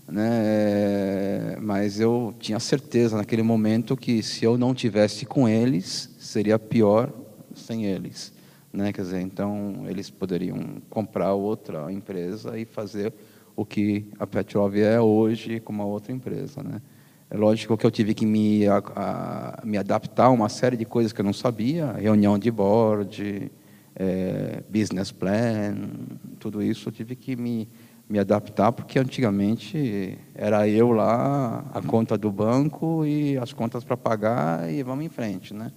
né? 0.08 1.56
Mas 1.60 1.98
eu 2.00 2.34
tinha 2.38 2.60
certeza 2.60 3.16
naquele 3.16 3.42
momento 3.42 3.96
que 3.96 4.22
se 4.22 4.44
eu 4.44 4.56
não 4.56 4.74
tivesse 4.74 5.26
com 5.26 5.48
eles 5.48 6.14
seria 6.18 6.58
pior 6.58 7.12
sem 7.54 7.86
eles, 7.86 8.32
né? 8.72 8.92
Quer 8.92 9.02
dizer, 9.02 9.20
então 9.20 9.84
eles 9.88 10.10
poderiam 10.10 10.82
comprar 10.88 11.32
outra 11.34 11.90
empresa 11.92 12.58
e 12.58 12.64
fazer 12.64 13.12
o 13.54 13.64
que 13.64 14.06
a 14.18 14.26
Petrov 14.26 14.76
é 14.76 15.00
hoje 15.00 15.60
com 15.60 15.72
uma 15.72 15.84
outra 15.84 16.12
empresa, 16.12 16.62
né? 16.62 16.80
É 17.28 17.36
lógico 17.36 17.76
que 17.76 17.84
eu 17.84 17.90
tive 17.90 18.14
que 18.14 18.24
me, 18.24 18.68
a, 18.68 18.76
a, 18.94 19.62
me 19.64 19.76
adaptar 19.76 20.26
a 20.26 20.30
uma 20.30 20.48
série 20.48 20.76
de 20.76 20.84
coisas 20.84 21.12
que 21.12 21.20
eu 21.20 21.24
não 21.24 21.32
sabia, 21.32 21.90
reunião 21.92 22.38
de 22.38 22.52
board, 22.52 23.50
é, 23.96 24.62
business 24.68 25.10
plan, 25.10 25.74
tudo 26.38 26.62
isso 26.62 26.88
eu 26.88 26.92
tive 26.92 27.16
que 27.16 27.34
me, 27.34 27.66
me 28.08 28.18
adaptar, 28.18 28.70
porque 28.72 28.98
antigamente 28.98 30.16
era 30.34 30.68
eu 30.68 30.92
lá, 30.92 31.64
a 31.74 31.82
conta 31.82 32.16
do 32.16 32.30
banco 32.30 33.04
e 33.04 33.36
as 33.36 33.52
contas 33.52 33.82
para 33.82 33.96
pagar 33.96 34.72
e 34.72 34.82
vamos 34.82 35.04
em 35.04 35.08
frente, 35.08 35.52
né? 35.52 35.72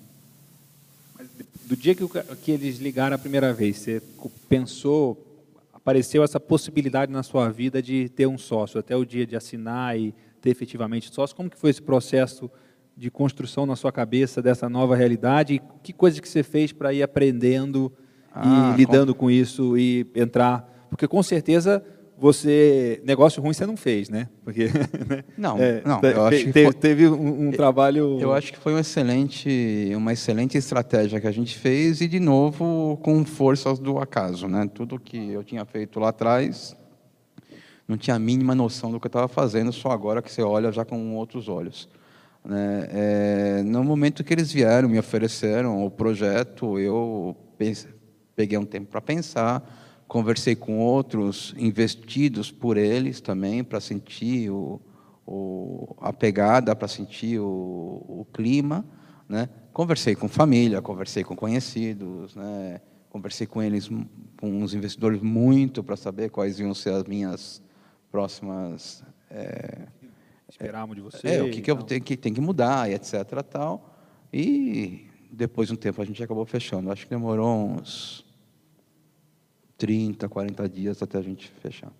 Do 1.65 1.75
dia 1.75 1.95
que, 1.95 2.07
que 2.41 2.51
eles 2.51 2.77
ligaram 2.77 3.15
a 3.15 3.19
primeira 3.19 3.51
vez, 3.53 3.77
você 3.77 4.01
pensou, 4.47 5.43
apareceu 5.73 6.23
essa 6.23 6.39
possibilidade 6.39 7.11
na 7.11 7.23
sua 7.23 7.49
vida 7.49 7.81
de 7.81 8.09
ter 8.09 8.27
um 8.27 8.37
sócio, 8.37 8.79
até 8.79 8.95
o 8.95 9.05
dia 9.05 9.25
de 9.25 9.35
assinar 9.35 9.97
e 9.97 10.13
ter 10.41 10.51
efetivamente 10.51 11.13
sócio. 11.13 11.35
Como 11.35 11.49
que 11.49 11.57
foi 11.57 11.69
esse 11.71 11.81
processo 11.81 12.49
de 12.95 13.09
construção 13.09 13.65
na 13.65 13.75
sua 13.75 13.91
cabeça 13.91 14.41
dessa 14.41 14.69
nova 14.69 14.95
realidade? 14.95 15.55
E 15.55 15.61
que 15.83 15.93
coisa 15.93 16.21
que 16.21 16.29
você 16.29 16.43
fez 16.43 16.71
para 16.71 16.93
ir 16.93 17.03
aprendendo 17.03 17.91
ah, 18.31 18.73
e 18.73 18.77
lidando 18.77 19.13
com... 19.13 19.21
com 19.21 19.31
isso 19.31 19.77
e 19.77 20.07
entrar? 20.15 20.87
Porque 20.89 21.07
com 21.07 21.21
certeza 21.21 21.83
você 22.19 23.01
negócio 23.05 23.41
ruim 23.41 23.53
você 23.53 23.65
não 23.65 23.77
fez, 23.77 24.09
né? 24.09 24.27
Porque 24.43 24.65
né? 25.07 25.23
não, 25.37 25.57
é, 25.57 25.81
não, 25.85 26.01
eu 26.01 26.25
acho 26.25 26.45
que 26.45 26.53
foi, 26.53 26.73
teve 26.73 27.07
um, 27.07 27.47
um, 27.47 27.51
trabalho. 27.51 28.19
Eu 28.19 28.33
acho 28.33 28.51
que 28.51 28.59
foi 28.59 28.73
uma 28.73 28.81
excelente, 28.81 29.91
uma 29.95 30.13
excelente 30.13 30.57
estratégia 30.57 31.19
que 31.19 31.27
a 31.27 31.31
gente 31.31 31.57
fez 31.57 32.01
e 32.01 32.07
de 32.07 32.19
novo 32.19 32.97
com 33.01 33.23
forças 33.25 33.79
do 33.79 33.97
acaso, 33.99 34.47
né? 34.47 34.69
Tudo 34.73 34.99
que 34.99 35.31
eu 35.31 35.43
tinha 35.43 35.65
feito 35.65 35.99
lá 35.99 36.09
atrás 36.09 36.75
não 37.87 37.97
tinha 37.97 38.15
a 38.15 38.19
mínima 38.19 38.53
noção 38.53 38.91
do 38.91 38.99
que 38.99 39.07
eu 39.07 39.09
estava 39.09 39.27
fazendo, 39.27 39.73
só 39.73 39.89
agora 39.89 40.21
que 40.21 40.31
você 40.31 40.43
olha 40.43 40.71
já 40.71 40.85
com 40.85 41.15
outros 41.15 41.49
olhos. 41.49 41.89
Né? 42.45 42.87
É, 42.91 43.63
no 43.63 43.83
momento 43.83 44.23
que 44.23 44.31
eles 44.31 44.51
vieram, 44.51 44.87
me 44.87 44.99
ofereceram 44.99 45.83
o 45.83 45.89
projeto, 45.89 46.77
eu 46.77 47.35
pense, 47.57 47.87
peguei 48.35 48.59
um 48.59 48.65
tempo 48.65 48.91
para 48.91 49.01
pensar, 49.01 49.63
conversei 50.09 50.55
com 50.55 50.79
outros 50.79 51.53
investidos 51.55 52.51
por 52.51 52.77
eles 52.77 53.21
também, 53.21 53.63
para 53.63 53.79
sentir 53.79 54.49
o, 54.49 54.81
o, 55.25 55.95
a 56.01 56.11
pegada, 56.11 56.75
para 56.75 56.87
sentir 56.87 57.39
o, 57.39 57.45
o 57.45 58.27
clima. 58.33 58.83
Né? 59.29 59.47
Conversei 59.71 60.15
com 60.15 60.27
família, 60.27 60.81
conversei 60.81 61.23
com 61.23 61.35
conhecidos, 61.35 62.35
né? 62.35 62.81
conversei 63.11 63.45
com 63.45 63.61
eles, 63.61 63.87
com 64.41 64.63
os 64.63 64.73
investidores 64.73 65.21
muito 65.21 65.83
para 65.83 65.95
saber 65.95 66.31
quais 66.31 66.59
iam 66.59 66.73
ser 66.73 66.93
as 66.93 67.03
minhas 67.03 67.61
próximas 68.11 69.03
é, 69.29 69.87
esperamos 70.49 70.95
de 70.95 71.01
você 71.03 71.27
é, 71.27 71.43
o 71.43 71.51
que, 71.51 71.61
que 71.61 71.69
eu 71.69 71.77
tenho 71.83 72.01
que 72.01 72.17
tem 72.17 72.33
que 72.33 72.41
mudar 72.41 72.89
e 72.89 72.95
etc 72.95 73.43
tal 73.47 73.95
e 74.33 75.07
depois 75.31 75.67
de 75.67 75.75
um 75.75 75.77
tempo 75.77 76.01
a 76.01 76.05
gente 76.05 76.23
acabou 76.23 76.45
fechando 76.45 76.91
acho 76.91 77.03
que 77.03 77.09
demorou 77.11 77.69
uns 77.69 78.25
30 79.79 80.29
40 80.29 80.69
dias 80.69 81.01
até 81.01 81.17
a 81.17 81.21
gente 81.23 81.49
fechar 81.59 81.91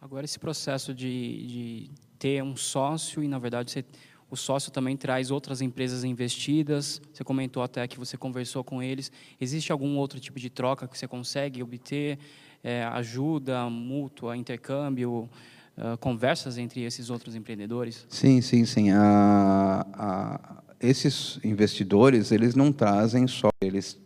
agora 0.00 0.24
esse 0.24 0.38
processo 0.38 0.92
de, 0.92 1.46
de 1.46 1.90
ter 2.18 2.42
um 2.42 2.56
sócio 2.56 3.22
e 3.22 3.28
na 3.28 3.38
verdade 3.38 3.70
você 3.70 3.84
o 4.30 4.36
sócio 4.36 4.72
também 4.72 4.96
traz 4.96 5.30
outras 5.30 5.60
empresas 5.60 6.02
investidas. 6.02 7.00
Você 7.12 7.22
comentou 7.22 7.62
até 7.62 7.86
que 7.86 7.96
você 7.96 8.16
conversou 8.16 8.64
com 8.64 8.82
eles. 8.82 9.12
Existe 9.40 9.70
algum 9.70 9.96
outro 9.96 10.18
tipo 10.18 10.40
de 10.40 10.50
troca 10.50 10.88
que 10.88 10.98
você 10.98 11.06
consegue 11.06 11.62
obter? 11.62 12.18
é, 12.64 12.82
ajuda 12.84 13.68
mútua, 13.68 14.34
intercâmbio, 14.34 15.28
uh, 15.76 15.98
conversas 16.00 16.56
entre 16.56 16.82
esses 16.82 17.10
outros 17.10 17.36
empreendedores? 17.36 18.06
Sim, 18.08 18.40
sim, 18.40 18.64
sim. 18.64 18.90
A, 18.90 19.86
a, 19.92 20.62
esses 20.80 21.38
investidores, 21.44 22.32
eles 22.32 22.54
não 22.54 22.72
trazem 22.72 23.26
só, 23.26 23.50
eles 23.60 24.00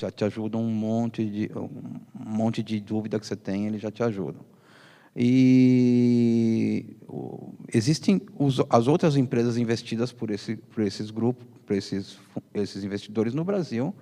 já 0.00 0.10
te 0.10 0.24
ajudam 0.24 0.62
um 0.62 0.70
monte 0.70 1.24
de 1.24 1.50
um 1.54 1.68
monte 2.14 2.62
de 2.62 2.80
dúvida 2.80 3.18
que 3.20 3.26
você 3.26 3.36
tem, 3.36 3.66
eles 3.66 3.80
já 3.80 3.90
te 3.90 4.02
ajudam. 4.02 4.42
E 5.14 6.96
existem 7.72 8.20
os, 8.38 8.62
as 8.70 8.86
outras 8.86 9.16
empresas 9.16 9.56
investidas 9.56 10.12
por, 10.12 10.30
esse, 10.30 10.56
por 10.56 10.82
esses 10.82 11.10
grupos, 11.10 11.46
por 11.66 11.76
esses, 11.76 12.16
esses 12.54 12.84
investidores 12.84 13.34
no 13.34 13.44
Brasil, 13.44 13.94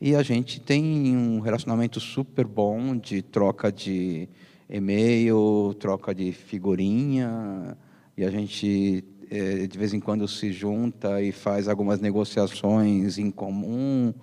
e 0.00 0.14
a 0.16 0.22
gente 0.22 0.60
tem 0.60 1.16
um 1.16 1.40
relacionamento 1.40 2.00
super 2.00 2.46
bom 2.46 2.96
de 2.96 3.22
troca 3.22 3.70
de 3.70 4.28
e-mail, 4.68 5.74
troca 5.78 6.14
de 6.14 6.32
figurinha, 6.32 7.76
e 8.16 8.24
a 8.24 8.30
gente 8.30 9.04
é, 9.30 9.66
de 9.66 9.78
vez 9.78 9.92
em 9.92 10.00
quando 10.00 10.26
se 10.26 10.50
junta 10.50 11.20
e 11.22 11.30
faz 11.30 11.68
algumas 11.68 12.00
negociações 12.00 13.18
em 13.18 13.30
comum 13.30 14.14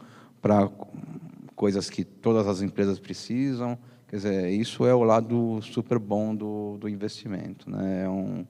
para 0.42 0.70
coisas 1.56 1.90
que 1.90 2.04
todas 2.04 2.48
as 2.48 2.62
empresas 2.62 3.00
precisam. 3.00 3.78
Quer 4.08 4.16
dizer, 4.16 4.50
isso 4.50 4.86
é 4.86 4.94
o 4.94 5.04
lado 5.04 5.62
super 5.62 6.00
bom 6.00 6.36
do, 6.36 6.78
do 6.78 6.90
investimento, 6.90 7.70
né? 7.70 8.04
É 8.04 8.10
um, 8.10 8.46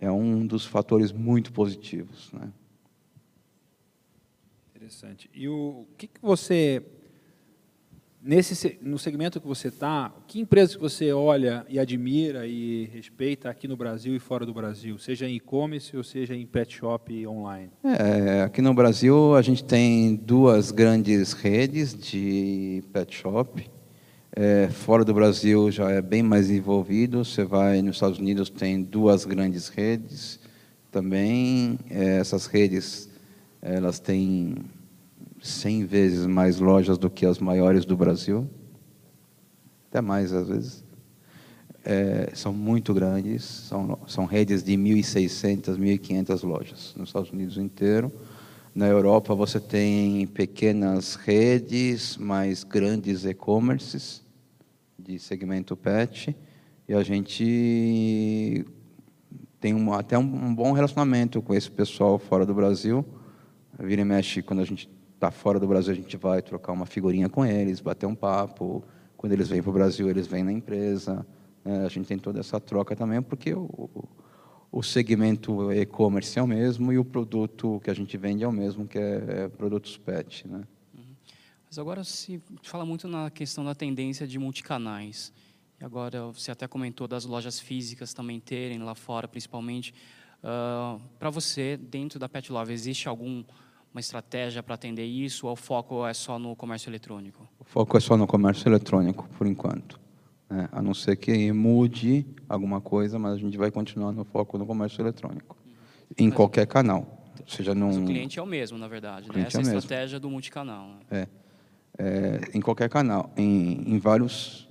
é 0.00 0.10
um 0.10 0.46
dos 0.46 0.66
fatores 0.66 1.10
muito 1.10 1.52
positivos, 1.52 2.30
né? 2.32 2.52
Interessante. 4.70 5.30
E 5.32 5.48
o 5.48 5.86
que, 5.96 6.06
que 6.06 6.20
você, 6.20 6.84
nesse, 8.24 8.78
no 8.80 8.98
segmento 8.98 9.38
que 9.38 9.46
você 9.46 9.68
está, 9.68 10.10
que 10.26 10.40
empresas 10.40 10.74
que 10.74 10.80
você 10.80 11.12
olha 11.12 11.66
e 11.68 11.78
admira 11.78 12.46
e 12.46 12.86
respeita 12.86 13.50
aqui 13.50 13.68
no 13.68 13.76
Brasil 13.76 14.16
e 14.16 14.18
fora 14.18 14.46
do 14.46 14.54
Brasil, 14.54 14.98
seja 14.98 15.28
em 15.28 15.36
e-commerce 15.36 15.94
ou 15.94 16.02
seja 16.02 16.34
em 16.34 16.46
pet 16.46 16.74
shop 16.74 17.26
online? 17.26 17.70
É, 17.84 18.42
aqui 18.42 18.62
no 18.62 18.72
Brasil 18.72 19.36
a 19.36 19.42
gente 19.42 19.62
tem 19.62 20.16
duas 20.16 20.70
grandes 20.70 21.34
redes 21.34 21.94
de 21.94 22.82
pet 22.92 23.14
shop. 23.14 23.70
É, 24.36 24.68
fora 24.68 25.04
do 25.04 25.12
Brasil 25.12 25.70
já 25.70 25.90
é 25.90 26.00
bem 26.00 26.22
mais 26.22 26.50
envolvido. 26.50 27.24
Você 27.24 27.44
vai 27.44 27.82
nos 27.82 27.96
Estados 27.96 28.18
Unidos 28.18 28.48
tem 28.48 28.82
duas 28.82 29.24
grandes 29.24 29.68
redes 29.68 30.40
também. 30.90 31.78
É, 31.90 32.18
essas 32.18 32.46
redes 32.46 33.08
Elas 33.62 33.98
têm 33.98 34.56
100 35.44 35.84
vezes 35.84 36.26
mais 36.26 36.58
lojas 36.58 36.96
do 36.96 37.10
que 37.10 37.26
as 37.26 37.38
maiores 37.38 37.84
do 37.84 37.94
Brasil, 37.94 38.48
até 39.90 40.00
mais 40.00 40.32
às 40.32 40.48
vezes. 40.48 40.82
É, 41.84 42.30
são 42.32 42.50
muito 42.50 42.94
grandes, 42.94 43.44
são, 43.44 43.98
são 44.06 44.24
redes 44.24 44.62
de 44.62 44.72
1.600, 44.72 45.76
1.500 45.76 46.48
lojas 46.48 46.94
nos 46.96 47.10
Estados 47.10 47.30
Unidos 47.30 47.58
inteiro. 47.58 48.10
Na 48.74 48.86
Europa 48.86 49.34
você 49.34 49.60
tem 49.60 50.26
pequenas 50.28 51.14
redes, 51.14 52.16
mais 52.16 52.64
grandes 52.64 53.26
e-commerces 53.26 54.22
de 54.98 55.18
segmento 55.18 55.76
pet, 55.76 56.34
e 56.88 56.94
a 56.94 57.02
gente 57.02 58.64
tem 59.60 59.74
um, 59.74 59.92
até 59.92 60.18
um, 60.18 60.22
um, 60.22 60.54
bom 60.54 60.72
relacionamento 60.72 61.42
com 61.42 61.54
esse 61.54 61.70
pessoal 61.70 62.18
fora 62.18 62.46
do 62.46 62.54
Brasil. 62.54 63.04
Vira 63.78 64.00
e 64.00 64.04
mexe, 64.06 64.40
quando 64.40 64.60
a 64.60 64.64
gente 64.64 64.93
está 65.24 65.30
fora 65.30 65.58
do 65.58 65.66
Brasil, 65.66 65.92
a 65.92 65.96
gente 65.96 66.16
vai 66.18 66.42
trocar 66.42 66.72
uma 66.72 66.84
figurinha 66.84 67.30
com 67.30 67.46
eles, 67.46 67.80
bater 67.80 68.04
um 68.04 68.14
papo. 68.14 68.84
Quando 69.16 69.32
eles 69.32 69.48
vêm 69.48 69.62
para 69.62 69.70
o 69.70 69.72
Brasil, 69.72 70.10
eles 70.10 70.26
vêm 70.26 70.44
na 70.44 70.52
empresa. 70.52 71.26
É, 71.64 71.78
a 71.78 71.88
gente 71.88 72.06
tem 72.06 72.18
toda 72.18 72.40
essa 72.40 72.60
troca 72.60 72.94
também, 72.94 73.22
porque 73.22 73.54
o, 73.54 74.06
o 74.70 74.82
segmento 74.82 75.72
e-commerce 75.72 76.38
é 76.38 76.42
o 76.42 76.46
mesmo 76.46 76.92
e 76.92 76.98
o 76.98 77.04
produto 77.04 77.80
que 77.82 77.90
a 77.90 77.94
gente 77.94 78.18
vende 78.18 78.44
é 78.44 78.48
o 78.48 78.52
mesmo, 78.52 78.86
que 78.86 78.98
é, 78.98 79.44
é 79.44 79.48
produtos 79.48 79.96
pet. 79.96 80.46
Né? 80.46 80.62
Uhum. 80.94 81.14
Mas 81.64 81.78
agora 81.78 82.04
se 82.04 82.42
fala 82.62 82.84
muito 82.84 83.08
na 83.08 83.30
questão 83.30 83.64
da 83.64 83.74
tendência 83.74 84.26
de 84.26 84.38
multicanais. 84.38 85.32
E 85.80 85.84
agora 85.84 86.26
você 86.26 86.50
até 86.50 86.68
comentou 86.68 87.08
das 87.08 87.24
lojas 87.24 87.58
físicas 87.58 88.12
também 88.12 88.38
terem 88.38 88.80
lá 88.80 88.94
fora, 88.94 89.26
principalmente. 89.26 89.94
Uh, 90.42 91.00
para 91.18 91.30
você, 91.30 91.78
dentro 91.78 92.18
da 92.18 92.28
Pet 92.28 92.52
Love, 92.52 92.74
existe 92.74 93.08
alguma 93.94 94.00
estratégia 94.00 94.60
para 94.60 94.74
atender 94.74 95.04
isso 95.04 95.46
ou 95.46 95.52
o 95.52 95.56
foco 95.56 96.04
é 96.04 96.12
só 96.12 96.36
no 96.36 96.56
comércio 96.56 96.90
eletrônico? 96.90 97.48
O 97.60 97.64
foco 97.64 97.96
é 97.96 98.00
só 98.00 98.16
no 98.16 98.26
comércio 98.26 98.68
eletrônico, 98.68 99.28
por 99.38 99.46
enquanto. 99.46 100.00
É, 100.50 100.68
a 100.72 100.82
não 100.82 100.92
ser 100.92 101.16
que 101.16 101.52
mude 101.52 102.26
alguma 102.48 102.80
coisa, 102.80 103.18
mas 103.18 103.34
a 103.34 103.36
gente 103.36 103.56
vai 103.56 103.70
continuar 103.70 104.12
no 104.12 104.24
foco 104.24 104.58
no 104.58 104.66
comércio 104.66 105.00
eletrônico, 105.00 105.56
uhum. 105.56 106.14
em 106.18 106.28
mas 106.28 106.36
qualquer 106.36 106.66
canal. 106.66 107.24
Seja 107.46 107.74
num... 107.74 108.02
O 108.02 108.06
cliente 108.06 108.38
é 108.38 108.42
o 108.42 108.46
mesmo, 108.46 108.76
na 108.78 108.88
verdade. 108.88 109.28
Né? 109.32 109.44
Essa 109.46 109.60
é 109.60 109.64
a 109.64 109.74
é 109.74 109.76
estratégia 109.76 110.18
do 110.18 110.28
multicanal. 110.28 110.88
Né? 110.88 110.98
É. 111.10 111.28
é. 111.98 112.40
em 112.52 112.60
qualquer 112.60 112.88
canal, 112.88 113.32
em, 113.36 113.94
em 113.94 113.98
vários. 113.98 114.68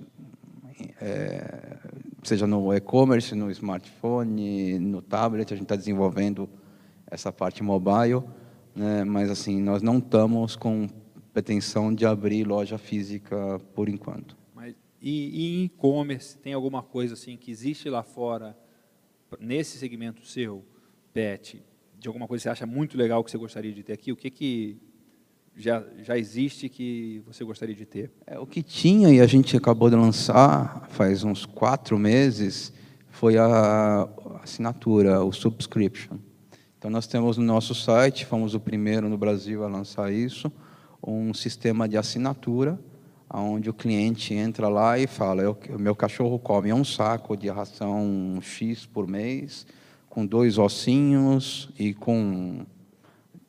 É, 1.00 1.78
seja 2.22 2.46
no 2.46 2.74
e-commerce, 2.74 3.34
no 3.34 3.50
smartphone, 3.50 4.78
no 4.78 5.00
tablet, 5.00 5.52
a 5.52 5.56
gente 5.56 5.64
está 5.64 5.76
desenvolvendo 5.76 6.48
essa 7.06 7.32
parte 7.32 7.62
mobile, 7.62 8.22
né? 8.74 9.04
mas 9.04 9.30
assim 9.30 9.60
nós 9.60 9.82
não 9.82 9.98
estamos 9.98 10.56
com 10.56 10.88
pretensão 11.32 11.94
de 11.94 12.06
abrir 12.06 12.44
loja 12.44 12.78
física 12.78 13.60
por 13.74 13.88
enquanto. 13.88 14.36
E, 15.06 15.60
em 15.60 15.64
e-commerce, 15.64 16.38
tem 16.38 16.54
alguma 16.54 16.82
coisa 16.82 17.12
assim 17.12 17.36
que 17.36 17.50
existe 17.50 17.90
lá 17.90 18.02
fora, 18.02 18.56
nesse 19.38 19.76
segmento 19.76 20.26
seu, 20.26 20.64
pet, 21.12 21.62
de 21.98 22.08
alguma 22.08 22.26
coisa 22.26 22.40
que 22.40 22.42
você 22.44 22.48
acha 22.48 22.66
muito 22.66 22.96
legal 22.96 23.22
que 23.22 23.30
você 23.30 23.36
gostaria 23.36 23.70
de 23.70 23.82
ter 23.82 23.92
aqui? 23.92 24.10
O 24.10 24.16
que, 24.16 24.30
que 24.30 24.78
já, 25.54 25.84
já 25.98 26.16
existe 26.16 26.70
que 26.70 27.22
você 27.26 27.44
gostaria 27.44 27.74
de 27.74 27.84
ter? 27.84 28.10
É, 28.26 28.38
o 28.38 28.46
que 28.46 28.62
tinha 28.62 29.10
e 29.10 29.20
a 29.20 29.26
gente 29.26 29.54
acabou 29.54 29.90
de 29.90 29.96
lançar 29.96 30.88
faz 30.88 31.22
uns 31.22 31.44
quatro 31.44 31.98
meses 31.98 32.72
foi 33.10 33.36
a 33.36 34.08
assinatura, 34.42 35.22
o 35.22 35.32
subscription. 35.32 36.16
Então 36.84 36.92
nós 36.92 37.06
temos 37.06 37.38
no 37.38 37.44
nosso 37.44 37.74
site, 37.74 38.26
fomos 38.26 38.54
o 38.54 38.60
primeiro 38.60 39.08
no 39.08 39.16
Brasil 39.16 39.64
a 39.64 39.66
lançar 39.66 40.12
isso, 40.12 40.52
um 41.02 41.32
sistema 41.32 41.88
de 41.88 41.96
assinatura 41.96 42.78
onde 43.32 43.70
o 43.70 43.72
cliente 43.72 44.34
entra 44.34 44.68
lá 44.68 44.98
e 44.98 45.06
fala: 45.06 45.50
o 45.50 45.78
meu 45.78 45.96
cachorro 45.96 46.38
come 46.38 46.74
um 46.74 46.84
saco 46.84 47.38
de 47.38 47.48
ração 47.48 48.38
X 48.42 48.84
por 48.84 49.08
mês, 49.08 49.66
com 50.10 50.26
dois 50.26 50.58
ossinhos 50.58 51.70
e 51.78 51.94
com 51.94 52.66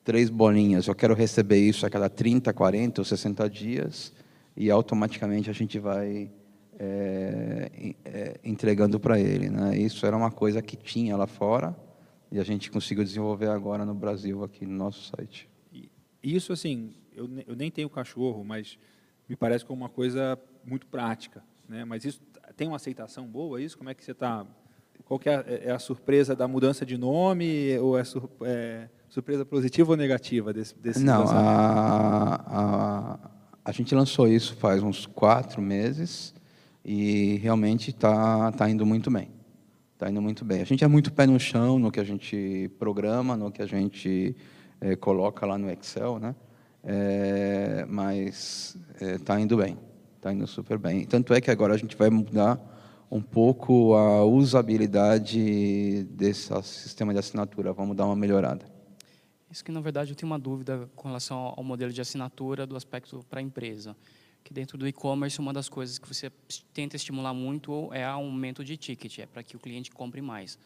três 0.01 0.29
bolinhas. 0.29 0.87
Eu 0.87 0.95
quero 0.95 1.13
receber 1.13 1.59
isso 1.59 1.85
a 1.85 1.89
cada 1.89 2.07
30, 2.07 2.53
40 2.53 3.01
ou 3.01 3.05
60 3.05 3.49
dias 3.49 4.13
e 4.55 4.71
automaticamente 4.71 5.49
a 5.49 5.53
gente 5.53 5.77
vai 5.77 6.31
é, 6.79 7.93
é, 8.05 8.39
entregando 8.45 8.97
para 8.97 9.19
ele. 9.19 9.49
Né? 9.49 9.77
Isso 9.77 10.05
era 10.05 10.15
uma 10.15 10.31
coisa 10.31 10.61
que 10.61 10.77
tinha 10.77 11.17
lá 11.17 11.27
fora 11.27 11.75
e 12.35 12.39
a 12.39 12.43
gente 12.43 12.69
conseguiu 12.69 13.01
desenvolver 13.01 13.47
agora 13.47 13.85
no 13.85 13.93
Brasil, 13.93 14.43
aqui 14.43 14.65
no 14.65 14.75
nosso 14.75 15.09
site. 15.15 15.47
Isso, 16.21 16.51
assim, 16.51 16.93
eu, 17.13 17.29
eu 17.47 17.55
nem 17.55 17.71
tenho 17.71 17.89
cachorro, 17.89 18.43
mas 18.43 18.77
me 19.29 19.37
parece 19.37 19.63
como 19.63 19.83
uma 19.83 19.87
coisa 19.87 20.37
muito 20.65 20.85
prática. 20.85 21.41
Né? 21.65 21.85
Mas 21.85 22.03
isso 22.03 22.19
tem 22.57 22.67
uma 22.67 22.75
aceitação 22.75 23.25
boa, 23.25 23.61
isso? 23.61 23.77
Como 23.77 23.89
é 23.89 23.93
que 23.93 24.03
você 24.03 24.11
está... 24.11 24.45
Qual 25.05 25.17
que 25.17 25.29
é, 25.29 25.61
é, 25.63 25.71
a 25.71 25.79
surpresa 25.79 26.35
da 26.35 26.45
mudança 26.45 26.85
de 26.85 26.97
nome 26.97 27.77
ou 27.77 27.97
é, 27.97 28.03
sur, 28.03 28.29
é 28.41 28.89
surpresa 29.07 29.45
positiva 29.45 29.91
ou 29.91 29.97
negativa 29.97 30.51
desse, 30.51 30.77
desse 30.77 31.01
Não, 31.01 31.23
a, 31.29 32.35
a, 32.47 33.29
a 33.63 33.71
gente 33.71 33.95
lançou 33.95 34.27
isso 34.27 34.57
faz 34.57 34.83
uns 34.83 35.05
quatro 35.05 35.61
meses 35.61 36.35
e 36.83 37.37
realmente 37.37 37.91
está 37.91 38.51
tá 38.51 38.69
indo 38.69 38.85
muito 38.85 39.09
bem. 39.09 39.34
Está 39.95 40.09
indo 40.09 40.21
muito 40.21 40.43
bem. 40.43 40.61
A 40.61 40.65
gente 40.65 40.83
é 40.83 40.87
muito 40.89 41.13
pé 41.13 41.25
no 41.25 41.39
chão 41.39 41.79
no 41.79 41.89
que 41.89 42.01
a 42.01 42.03
gente 42.03 42.69
programa, 42.77 43.37
no 43.37 43.49
que 43.49 43.61
a 43.61 43.65
gente 43.65 44.35
é, 44.81 44.93
coloca 44.97 45.45
lá 45.45 45.57
no 45.57 45.71
Excel, 45.71 46.19
né? 46.19 46.35
É, 46.83 47.85
mas 47.87 48.77
está 48.99 49.39
é, 49.39 49.41
indo 49.41 49.55
bem, 49.55 49.77
está 50.17 50.33
indo 50.33 50.45
super 50.47 50.77
bem. 50.77 51.05
Tanto 51.05 51.33
é 51.33 51.39
que 51.39 51.49
agora 51.49 51.73
a 51.73 51.77
gente 51.77 51.95
vai 51.95 52.09
mudar 52.09 52.59
um 53.09 53.21
pouco 53.21 53.95
a 53.95 54.25
usabilidade 54.25 56.03
desse 56.11 56.51
sistema 56.63 57.13
de 57.13 57.19
assinatura, 57.19 57.71
vamos 57.71 57.95
dar 57.95 58.05
uma 58.05 58.17
melhorada. 58.17 58.65
Isso 59.49 59.63
que, 59.63 59.71
na 59.71 59.79
verdade, 59.79 60.11
eu 60.11 60.15
tenho 60.17 60.29
uma 60.29 60.37
dúvida 60.37 60.89
com 60.93 61.07
relação 61.07 61.53
ao 61.55 61.63
modelo 61.63 61.93
de 61.93 62.01
assinatura 62.01 62.67
do 62.67 62.75
aspecto 62.75 63.23
para 63.29 63.39
a 63.39 63.41
empresa. 63.41 63.95
Que 64.45 64.53
dentro 64.53 64.77
do 64.77 64.87
e-commerce, 64.87 65.37
uma 65.39 65.51
das 65.51 65.67
coisas 65.67 65.99
que 65.99 66.07
você 66.07 66.31
tenta 66.73 66.95
estimular 66.95 67.33
muito 67.33 67.93
é 67.93 68.05
aumento 68.05 68.63
de 68.63 68.77
ticket, 68.77 69.19
é 69.19 69.25
para 69.25 69.43
que 69.43 69.57
o 69.57 69.59
cliente 69.59 69.91
compre 69.91 70.21
mais. 70.21 70.57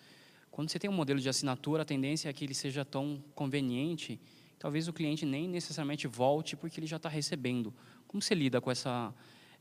Quando 0.52 0.70
você 0.70 0.78
tem 0.78 0.88
um 0.88 0.94
modelo 0.94 1.20
de 1.20 1.30
assinatura, 1.30 1.82
a 1.82 1.86
tendência 1.86 2.30
é 2.30 2.34
que 2.34 2.46
ele 2.46 2.54
seja 2.54 2.86
tão 2.86 3.24
conveniente 3.34 4.20
talvez 4.60 4.88
o 4.88 4.94
cliente 4.94 5.26
nem 5.26 5.48
necessariamente 5.48 6.06
volte 6.06 6.56
porque 6.56 6.80
ele 6.80 6.86
já 6.86 6.98
está 6.98 7.10
recebendo. 7.10 7.74
Como 8.08 8.22
você 8.22 8.36
lida 8.36 8.60
com 8.60 8.70
essa, 8.70 9.14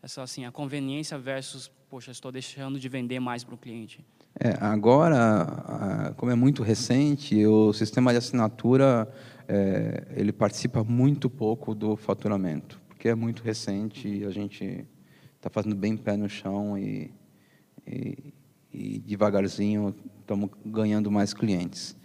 essa 0.02 0.22
assim, 0.22 0.44
a 0.44 0.50
conveniência 0.50 1.16
versus, 1.16 1.70
poxa, 1.88 2.11
estou 2.11 2.33
deixando 2.33 2.78
de 2.78 2.88
vender 2.88 3.20
mais 3.20 3.44
para 3.44 3.54
o 3.54 3.59
cliente? 3.59 4.04
É, 4.38 4.57
agora, 4.61 6.12
como 6.16 6.31
é 6.31 6.35
muito 6.35 6.62
recente, 6.62 7.46
o 7.46 7.72
sistema 7.72 8.12
de 8.12 8.18
assinatura 8.18 9.09
é, 9.46 10.07
ele 10.16 10.33
participa 10.33 10.85
muito 10.85 11.31
pouco 11.31 11.74
do 11.74 11.96
faturamento, 11.96 12.81
porque 12.98 13.08
é 13.08 13.14
muito 13.14 13.44
recente 13.44 14.08
e 14.08 14.24
a 14.24 14.30
gente 14.30 14.84
está 15.37 15.48
fazendo 15.48 15.76
bem 15.76 15.96
pé 15.96 16.16
no 16.16 16.28
chão 16.28 16.76
e, 16.76 17.12
e, 17.87 18.34
e 18.74 18.98
devagarzinho 18.98 19.94
estamos 20.20 20.50
ganhando 20.66 21.08
mais 21.08 21.32
clientes. 21.32 21.96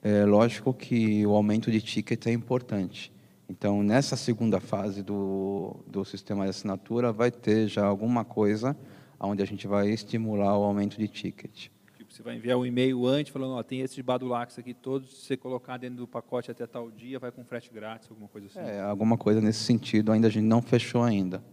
É 0.00 0.24
lógico 0.24 0.72
que 0.72 1.26
o 1.26 1.34
aumento 1.34 1.68
de 1.68 1.80
ticket 1.80 2.24
é 2.28 2.32
importante. 2.32 3.12
Então, 3.48 3.82
nessa 3.82 4.14
segunda 4.14 4.60
fase 4.60 5.02
do, 5.02 5.80
do 5.84 6.04
sistema 6.04 6.44
de 6.44 6.50
assinatura, 6.50 7.12
vai 7.12 7.32
ter 7.32 7.66
já 7.66 7.84
alguma 7.84 8.24
coisa 8.24 8.76
onde 9.18 9.42
a 9.42 9.46
gente 9.46 9.66
vai 9.66 9.88
estimular 9.88 10.56
o 10.56 10.62
aumento 10.62 10.96
de 10.96 11.08
ticket. 11.08 11.70
Você 12.16 12.22
vai 12.22 12.34
enviar 12.34 12.56
um 12.56 12.64
e-mail 12.64 13.06
antes 13.06 13.30
falando, 13.30 13.52
ó, 13.52 13.62
tem 13.62 13.82
esses 13.82 14.00
Badulax 14.00 14.58
aqui 14.58 14.72
todos, 14.72 15.10
se 15.10 15.26
você 15.26 15.36
colocar 15.36 15.76
dentro 15.76 15.98
do 15.98 16.08
pacote 16.08 16.50
até 16.50 16.66
tal 16.66 16.90
dia, 16.90 17.18
vai 17.18 17.30
com 17.30 17.44
frete 17.44 17.70
grátis, 17.70 18.08
alguma 18.08 18.26
coisa 18.26 18.46
assim. 18.46 18.58
É, 18.58 18.80
alguma 18.80 19.18
coisa 19.18 19.38
nesse 19.38 19.58
sentido, 19.58 20.10
ainda 20.10 20.28
a 20.28 20.30
gente 20.30 20.46
não 20.46 20.62
fechou 20.62 21.02
ainda. 21.02 21.44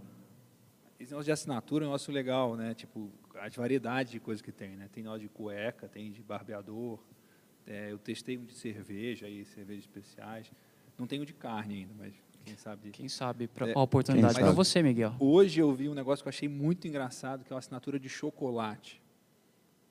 Esse 0.98 1.12
negócio 1.12 1.26
de 1.26 1.34
assinatura 1.34 1.84
é 1.84 1.86
um 1.86 1.90
negócio 1.90 2.14
legal, 2.14 2.56
né? 2.56 2.74
Tipo, 2.74 3.12
a 3.36 3.50
variedade 3.50 4.12
de 4.12 4.22
coisas 4.22 4.42
que 4.42 4.54
tem, 4.54 4.78
né? 4.78 4.88
Tem 4.90 5.04
negócio 5.04 5.24
de 5.24 5.28
cueca, 5.28 5.90
tem 5.90 6.14
de 6.14 6.24
barbeador, 6.24 6.98
é, 7.68 7.92
eu 7.92 7.98
testei 7.98 8.38
um 8.38 8.46
de 8.46 8.54
cerveja 8.54 9.28
e 9.28 9.44
cervejas 9.44 9.84
especiais. 9.84 10.50
Não 10.98 11.06
tenho 11.06 11.26
de 11.26 11.34
carne 11.34 11.80
ainda, 11.80 11.94
mas 11.98 12.14
quem 12.46 12.56
sabe. 12.56 12.92
Quem 12.92 13.10
sabe 13.10 13.50
para 13.50 13.68
é, 13.68 13.74
a 13.76 13.82
oportunidade 13.82 14.36
para 14.36 14.52
você, 14.52 14.82
Miguel. 14.82 15.14
Hoje 15.20 15.60
eu 15.60 15.74
vi 15.74 15.90
um 15.90 15.94
negócio 15.94 16.24
que 16.24 16.30
eu 16.30 16.32
achei 16.32 16.48
muito 16.48 16.88
engraçado, 16.88 17.44
que 17.44 17.52
é 17.52 17.54
uma 17.54 17.60
assinatura 17.60 18.00
de 18.00 18.08
chocolate. 18.08 19.02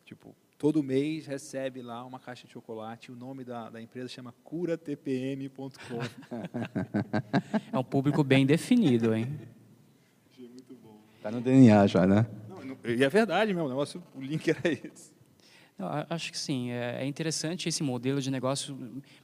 Tipo, 0.07 0.35
todo 0.63 0.81
mês 0.81 1.27
recebe 1.27 1.83
lá 1.83 2.05
uma 2.05 2.21
caixa 2.21 2.47
de 2.47 2.53
chocolate. 2.53 3.11
O 3.11 3.17
nome 3.17 3.43
da, 3.43 3.69
da 3.69 3.83
empresa 3.83 4.07
chama 4.07 4.33
curatpm.com. 4.45 5.99
é 7.73 7.77
um 7.77 7.83
público 7.83 8.23
bem 8.23 8.47
definido, 8.47 9.13
hein? 9.13 9.27
Achei 10.31 10.47
muito 10.47 10.73
bom. 10.81 11.01
Está 11.17 11.33
no 11.33 11.41
DNA 11.41 11.85
já, 11.89 12.07
né? 12.07 12.25
Não, 12.49 12.65
não, 12.65 12.79
e 12.85 13.03
é 13.03 13.09
verdade 13.09 13.53
o, 13.53 13.69
negócio, 13.69 14.01
o 14.15 14.21
link 14.21 14.49
era 14.49 14.61
esse. 14.65 15.11
Eu 15.77 15.87
acho 16.09 16.31
que 16.31 16.39
sim, 16.39 16.71
é, 16.71 17.03
é 17.03 17.07
interessante 17.07 17.69
esse 17.69 17.83
modelo 17.83 18.21
de 18.21 18.31
negócio. 18.31 18.77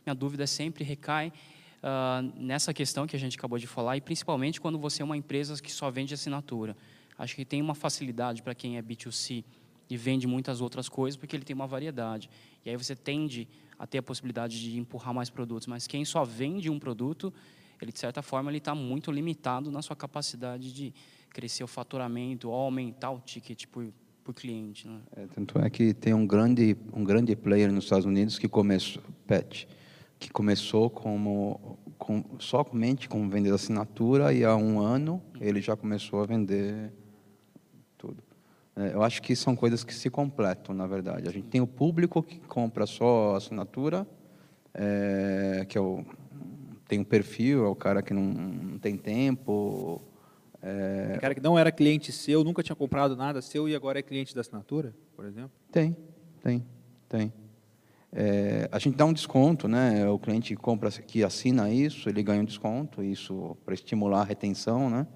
Minha 0.04 0.16
dúvida 0.16 0.44
sempre 0.44 0.82
recai 0.82 1.28
uh, 1.28 2.32
nessa 2.34 2.74
questão 2.74 3.06
que 3.06 3.14
a 3.14 3.18
gente 3.18 3.38
acabou 3.38 3.60
de 3.60 3.68
falar 3.68 3.96
e 3.96 4.00
principalmente 4.00 4.60
quando 4.60 4.76
você 4.76 5.02
é 5.02 5.04
uma 5.04 5.16
empresa 5.16 5.54
que 5.62 5.70
só 5.70 5.88
vende 5.88 6.12
assinatura. 6.14 6.76
Acho 7.16 7.36
que 7.36 7.44
tem 7.44 7.62
uma 7.62 7.76
facilidade 7.76 8.42
para 8.42 8.56
quem 8.56 8.76
é 8.76 8.82
B2C 8.82 9.44
e 9.90 9.96
vende 9.96 10.26
muitas 10.26 10.60
outras 10.60 10.88
coisas 10.88 11.16
porque 11.16 11.34
ele 11.34 11.44
tem 11.44 11.54
uma 11.54 11.66
variedade. 11.66 12.30
E 12.64 12.70
aí 12.70 12.76
você 12.76 12.94
tende 12.94 13.48
a 13.78 13.86
ter 13.86 13.98
a 13.98 14.02
possibilidade 14.02 14.60
de 14.60 14.78
empurrar 14.78 15.14
mais 15.14 15.30
produtos. 15.30 15.66
Mas 15.66 15.86
quem 15.86 16.04
só 16.04 16.24
vende 16.24 16.68
um 16.68 16.78
produto, 16.78 17.32
ele 17.80 17.92
de 17.92 17.98
certa 17.98 18.22
forma 18.22 18.50
ele 18.50 18.58
está 18.58 18.74
muito 18.74 19.10
limitado 19.10 19.70
na 19.70 19.80
sua 19.80 19.96
capacidade 19.96 20.72
de 20.72 20.92
crescer 21.30 21.62
o 21.62 21.68
faturamento 21.68 22.48
ou 22.48 22.54
aumentar 22.54 23.10
o 23.10 23.20
ticket 23.20 23.66
por, 23.66 23.86
por 24.24 24.34
cliente. 24.34 24.88
Né? 24.88 25.00
É, 25.16 25.26
tanto 25.26 25.58
é 25.58 25.70
que 25.70 25.94
tem 25.94 26.12
um 26.12 26.26
grande 26.26 26.76
um 26.92 27.04
grande 27.04 27.34
player 27.36 27.72
nos 27.72 27.84
Estados 27.84 28.06
Unidos 28.06 28.38
que 28.38 28.48
começou 28.48 29.02
Pet 29.26 29.68
que 30.18 30.30
começou 30.30 30.90
como 30.90 31.78
com, 31.96 32.24
somente 32.40 33.08
com 33.08 33.28
venda 33.28 33.48
de 33.48 33.54
assinatura 33.54 34.32
e 34.32 34.44
há 34.44 34.56
um 34.56 34.80
ano 34.80 35.22
ele 35.40 35.60
já 35.60 35.76
começou 35.76 36.20
a 36.22 36.26
vender 36.26 36.92
eu 38.92 39.02
acho 39.02 39.20
que 39.22 39.34
são 39.34 39.56
coisas 39.56 39.82
que 39.82 39.94
se 39.94 40.08
completam, 40.10 40.74
na 40.74 40.86
verdade. 40.86 41.28
A 41.28 41.32
gente 41.32 41.48
tem 41.48 41.60
o 41.60 41.66
público 41.66 42.22
que 42.22 42.38
compra 42.40 42.86
só 42.86 43.34
assinatura, 43.36 44.06
é, 44.74 45.64
que 45.68 45.76
é 45.76 45.80
o, 45.80 46.04
tem 46.86 46.98
um 46.98 47.04
perfil, 47.04 47.64
é 47.64 47.68
o 47.68 47.74
cara 47.74 48.02
que 48.02 48.14
não, 48.14 48.22
não 48.22 48.78
tem 48.78 48.96
tempo. 48.96 50.00
É... 50.62 51.08
Tem 51.12 51.20
cara 51.20 51.34
que 51.34 51.40
não 51.40 51.58
era 51.58 51.70
cliente 51.70 52.10
seu, 52.10 52.42
nunca 52.42 52.62
tinha 52.62 52.74
comprado 52.74 53.14
nada 53.16 53.42
seu 53.42 53.68
e 53.68 53.74
agora 53.74 53.98
é 53.98 54.02
cliente 54.02 54.34
da 54.34 54.40
assinatura, 54.40 54.94
por 55.14 55.24
exemplo? 55.24 55.52
Tem, 55.70 55.96
tem, 56.42 56.64
tem. 57.08 57.32
É, 58.10 58.68
a 58.72 58.78
gente 58.78 58.96
dá 58.96 59.04
um 59.04 59.12
desconto, 59.12 59.68
né? 59.68 60.08
O 60.08 60.18
cliente 60.18 60.56
compra 60.56 60.90
que 60.90 61.22
assina 61.22 61.70
isso, 61.70 62.08
ele 62.08 62.22
ganha 62.22 62.40
um 62.40 62.44
desconto, 62.44 63.02
isso 63.02 63.56
para 63.64 63.74
estimular 63.74 64.22
a 64.22 64.24
retenção, 64.24 64.88
né? 64.88 65.06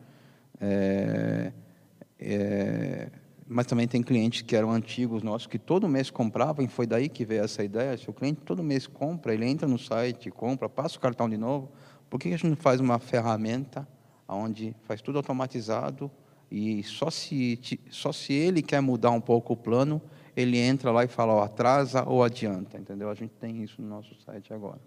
É, 0.60 1.52
é, 2.20 3.10
mas 3.52 3.66
também 3.66 3.86
tem 3.86 4.02
clientes 4.02 4.42
que 4.42 4.56
eram 4.56 4.70
antigos 4.70 5.22
nossos 5.22 5.46
que 5.46 5.58
todo 5.58 5.88
mês 5.88 6.10
compravam 6.10 6.64
e 6.64 6.68
foi 6.68 6.86
daí 6.86 7.08
que 7.08 7.24
veio 7.24 7.44
essa 7.44 7.62
ideia. 7.62 7.96
Se 7.96 8.08
o 8.08 8.12
cliente 8.12 8.40
todo 8.40 8.62
mês 8.62 8.86
compra, 8.86 9.34
ele 9.34 9.46
entra 9.46 9.68
no 9.68 9.78
site, 9.78 10.30
compra, 10.30 10.68
passa 10.68 10.96
o 10.96 11.00
cartão 11.00 11.28
de 11.28 11.36
novo, 11.36 11.70
por 12.08 12.18
que 12.18 12.28
a 12.28 12.30
gente 12.32 12.46
não 12.46 12.56
faz 12.56 12.80
uma 12.80 12.98
ferramenta 12.98 13.86
onde 14.26 14.74
faz 14.82 15.02
tudo 15.02 15.18
automatizado 15.18 16.10
e 16.50 16.82
só 16.82 17.10
se, 17.10 17.60
só 17.90 18.12
se 18.12 18.32
ele 18.32 18.62
quer 18.62 18.80
mudar 18.80 19.10
um 19.10 19.20
pouco 19.20 19.52
o 19.52 19.56
plano, 19.56 20.00
ele 20.34 20.58
entra 20.58 20.90
lá 20.90 21.04
e 21.04 21.08
fala, 21.08 21.34
ó, 21.34 21.42
atrasa 21.42 22.04
ou 22.08 22.24
adianta, 22.24 22.78
entendeu? 22.78 23.10
A 23.10 23.14
gente 23.14 23.32
tem 23.34 23.62
isso 23.62 23.80
no 23.80 23.88
nosso 23.88 24.14
site 24.22 24.52
agora. 24.52 24.80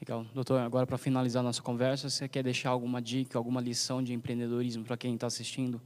Legal. 0.00 0.24
Doutor, 0.34 0.60
agora 0.60 0.86
para 0.86 0.98
finalizar 0.98 1.42
nossa 1.42 1.62
conversa, 1.62 2.10
você 2.10 2.28
quer 2.28 2.42
deixar 2.42 2.70
alguma 2.70 3.00
dica, 3.00 3.38
alguma 3.38 3.60
lição 3.60 4.02
de 4.02 4.12
empreendedorismo 4.12 4.84
para 4.84 4.96
quem 4.96 5.14
está 5.14 5.26
assistindo? 5.26 5.80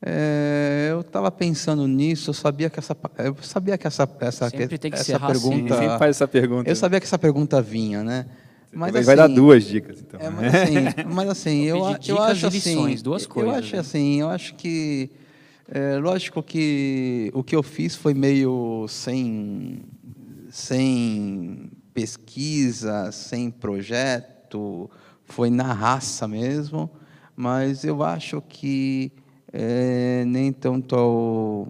É, 0.00 0.88
eu 0.92 1.00
estava 1.00 1.30
pensando 1.30 1.86
nisso, 1.88 2.30
eu 2.30 2.34
sabia 2.34 2.70
que 2.70 2.78
essa, 2.78 2.96
eu 3.18 3.36
sabia 3.42 3.76
que 3.76 3.86
essa, 3.86 4.08
essa, 4.20 4.48
Sempre 4.48 4.78
tem 4.78 4.90
que 4.92 4.98
essa 4.98 5.18
pergunta. 5.18 5.74
Assim. 5.74 5.82
Sempre 5.82 5.98
faz 5.98 6.16
essa 6.16 6.28
pergunta. 6.28 6.70
Eu 6.70 6.76
sabia 6.76 7.00
que 7.00 7.06
essa 7.06 7.18
pergunta 7.18 7.60
vinha, 7.60 8.04
né? 8.04 8.26
Mas 8.72 8.94
assim, 8.94 9.06
vai 9.06 9.16
dar 9.16 9.26
duas 9.26 9.64
dicas, 9.64 10.00
então. 10.00 10.20
É, 10.20 10.30
mas 10.30 10.54
assim, 10.54 10.74
mas 11.12 11.28
assim 11.28 11.62
eu, 11.64 11.78
eu 12.06 12.22
acho 12.22 12.46
assim, 12.46 12.56
lições, 12.56 13.02
duas 13.02 13.26
coisas. 13.26 13.52
Eu 13.52 13.58
acho 13.58 13.74
né? 13.74 13.80
assim, 13.80 14.20
eu 14.20 14.28
acho 14.28 14.54
que 14.54 15.10
é, 15.68 15.96
lógico 15.96 16.42
que 16.42 17.30
o 17.34 17.42
que 17.42 17.56
eu 17.56 17.62
fiz 17.62 17.96
foi 17.96 18.14
meio 18.14 18.86
sem 18.88 19.82
sem 20.50 21.70
pesquisa, 21.92 23.10
sem 23.10 23.50
projeto, 23.50 24.88
foi 25.24 25.50
na 25.50 25.72
raça 25.72 26.28
mesmo, 26.28 26.88
mas 27.34 27.84
eu 27.84 28.02
acho 28.02 28.40
que 28.48 29.12
é, 29.52 30.24
nem 30.26 30.52
tanto 30.52 30.94
ao, 30.94 31.68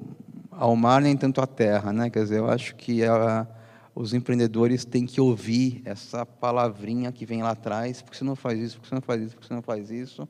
ao 0.51 0.77
mar, 0.77 1.01
nem 1.01 1.17
tanto 1.17 1.41
à 1.41 1.47
terra. 1.47 1.93
Né? 1.93 2.11
Quer 2.11 2.23
dizer, 2.23 2.39
eu 2.39 2.51
acho 2.51 2.75
que 2.77 3.05
a, 3.05 3.47
os 3.95 4.15
empreendedores 4.15 4.85
têm 4.85 5.07
que 5.07 5.21
ouvir 5.21 5.83
essa 5.85 6.25
palavrinha 6.25 7.11
que 7.13 7.27
vem 7.27 7.43
lá 7.43 7.51
atrás, 7.51 8.03
porque 8.03 8.17
você 8.17 8.25
não 8.25 8.37
faz 8.37 8.59
isso, 8.61 8.77
porque 8.77 8.89
você 8.89 8.95
não 8.95 9.03
faz 9.03 9.23
isso, 9.23 9.35
porque 9.35 9.49
você 9.49 9.55
não 9.55 9.63
faz 9.63 9.91
isso, 9.91 10.29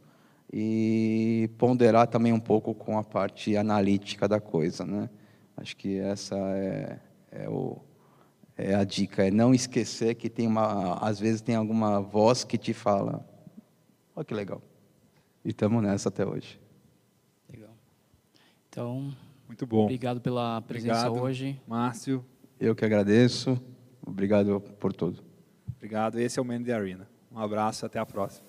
e 0.53 1.51
ponderar 1.59 2.07
também 2.07 2.33
um 2.33 2.41
pouco 2.41 2.75
com 2.75 2.99
a 2.99 3.05
parte 3.05 3.57
analítica 3.57 4.27
da 4.27 4.41
coisa. 4.41 4.85
Né? 4.85 5.11
Acho 5.57 5.77
que 5.77 5.99
essa 5.99 6.37
é, 6.37 6.99
é, 7.31 7.49
o, 7.49 7.79
é 8.57 8.75
a 8.75 8.85
dica, 8.85 9.27
é 9.27 9.31
não 9.31 9.53
esquecer 9.55 10.15
que 10.15 10.31
tem 10.31 10.47
uma, 10.47 10.95
às 10.95 11.21
vezes 11.21 11.41
tem 11.41 11.55
alguma 11.55 12.01
voz 12.01 12.45
que 12.45 12.57
te 12.57 12.73
fala, 12.73 13.25
olha 14.15 14.25
que 14.25 14.35
legal. 14.35 14.63
E 15.45 15.51
estamos 15.51 15.83
nessa 15.83 16.09
até 16.09 16.27
hoje. 16.27 16.59
Então, 18.79 19.13
muito 19.49 19.67
bom. 19.67 19.83
Obrigado 19.83 20.21
pela 20.21 20.61
presença 20.63 21.09
obrigado, 21.09 21.25
hoje. 21.25 21.61
Márcio. 21.67 22.25
Eu 22.61 22.77
que 22.77 22.85
agradeço. 22.85 23.61
Obrigado 24.07 24.61
por 24.79 24.93
tudo. 24.93 25.21
Obrigado. 25.77 26.21
Esse 26.21 26.39
é 26.39 26.43
o 26.43 26.45
Man 26.45 26.63
the 26.63 26.73
Arena. 26.73 27.09
Um 27.33 27.41
abraço, 27.41 27.85
até 27.85 27.99
a 27.99 28.07
próxima. 28.07 28.47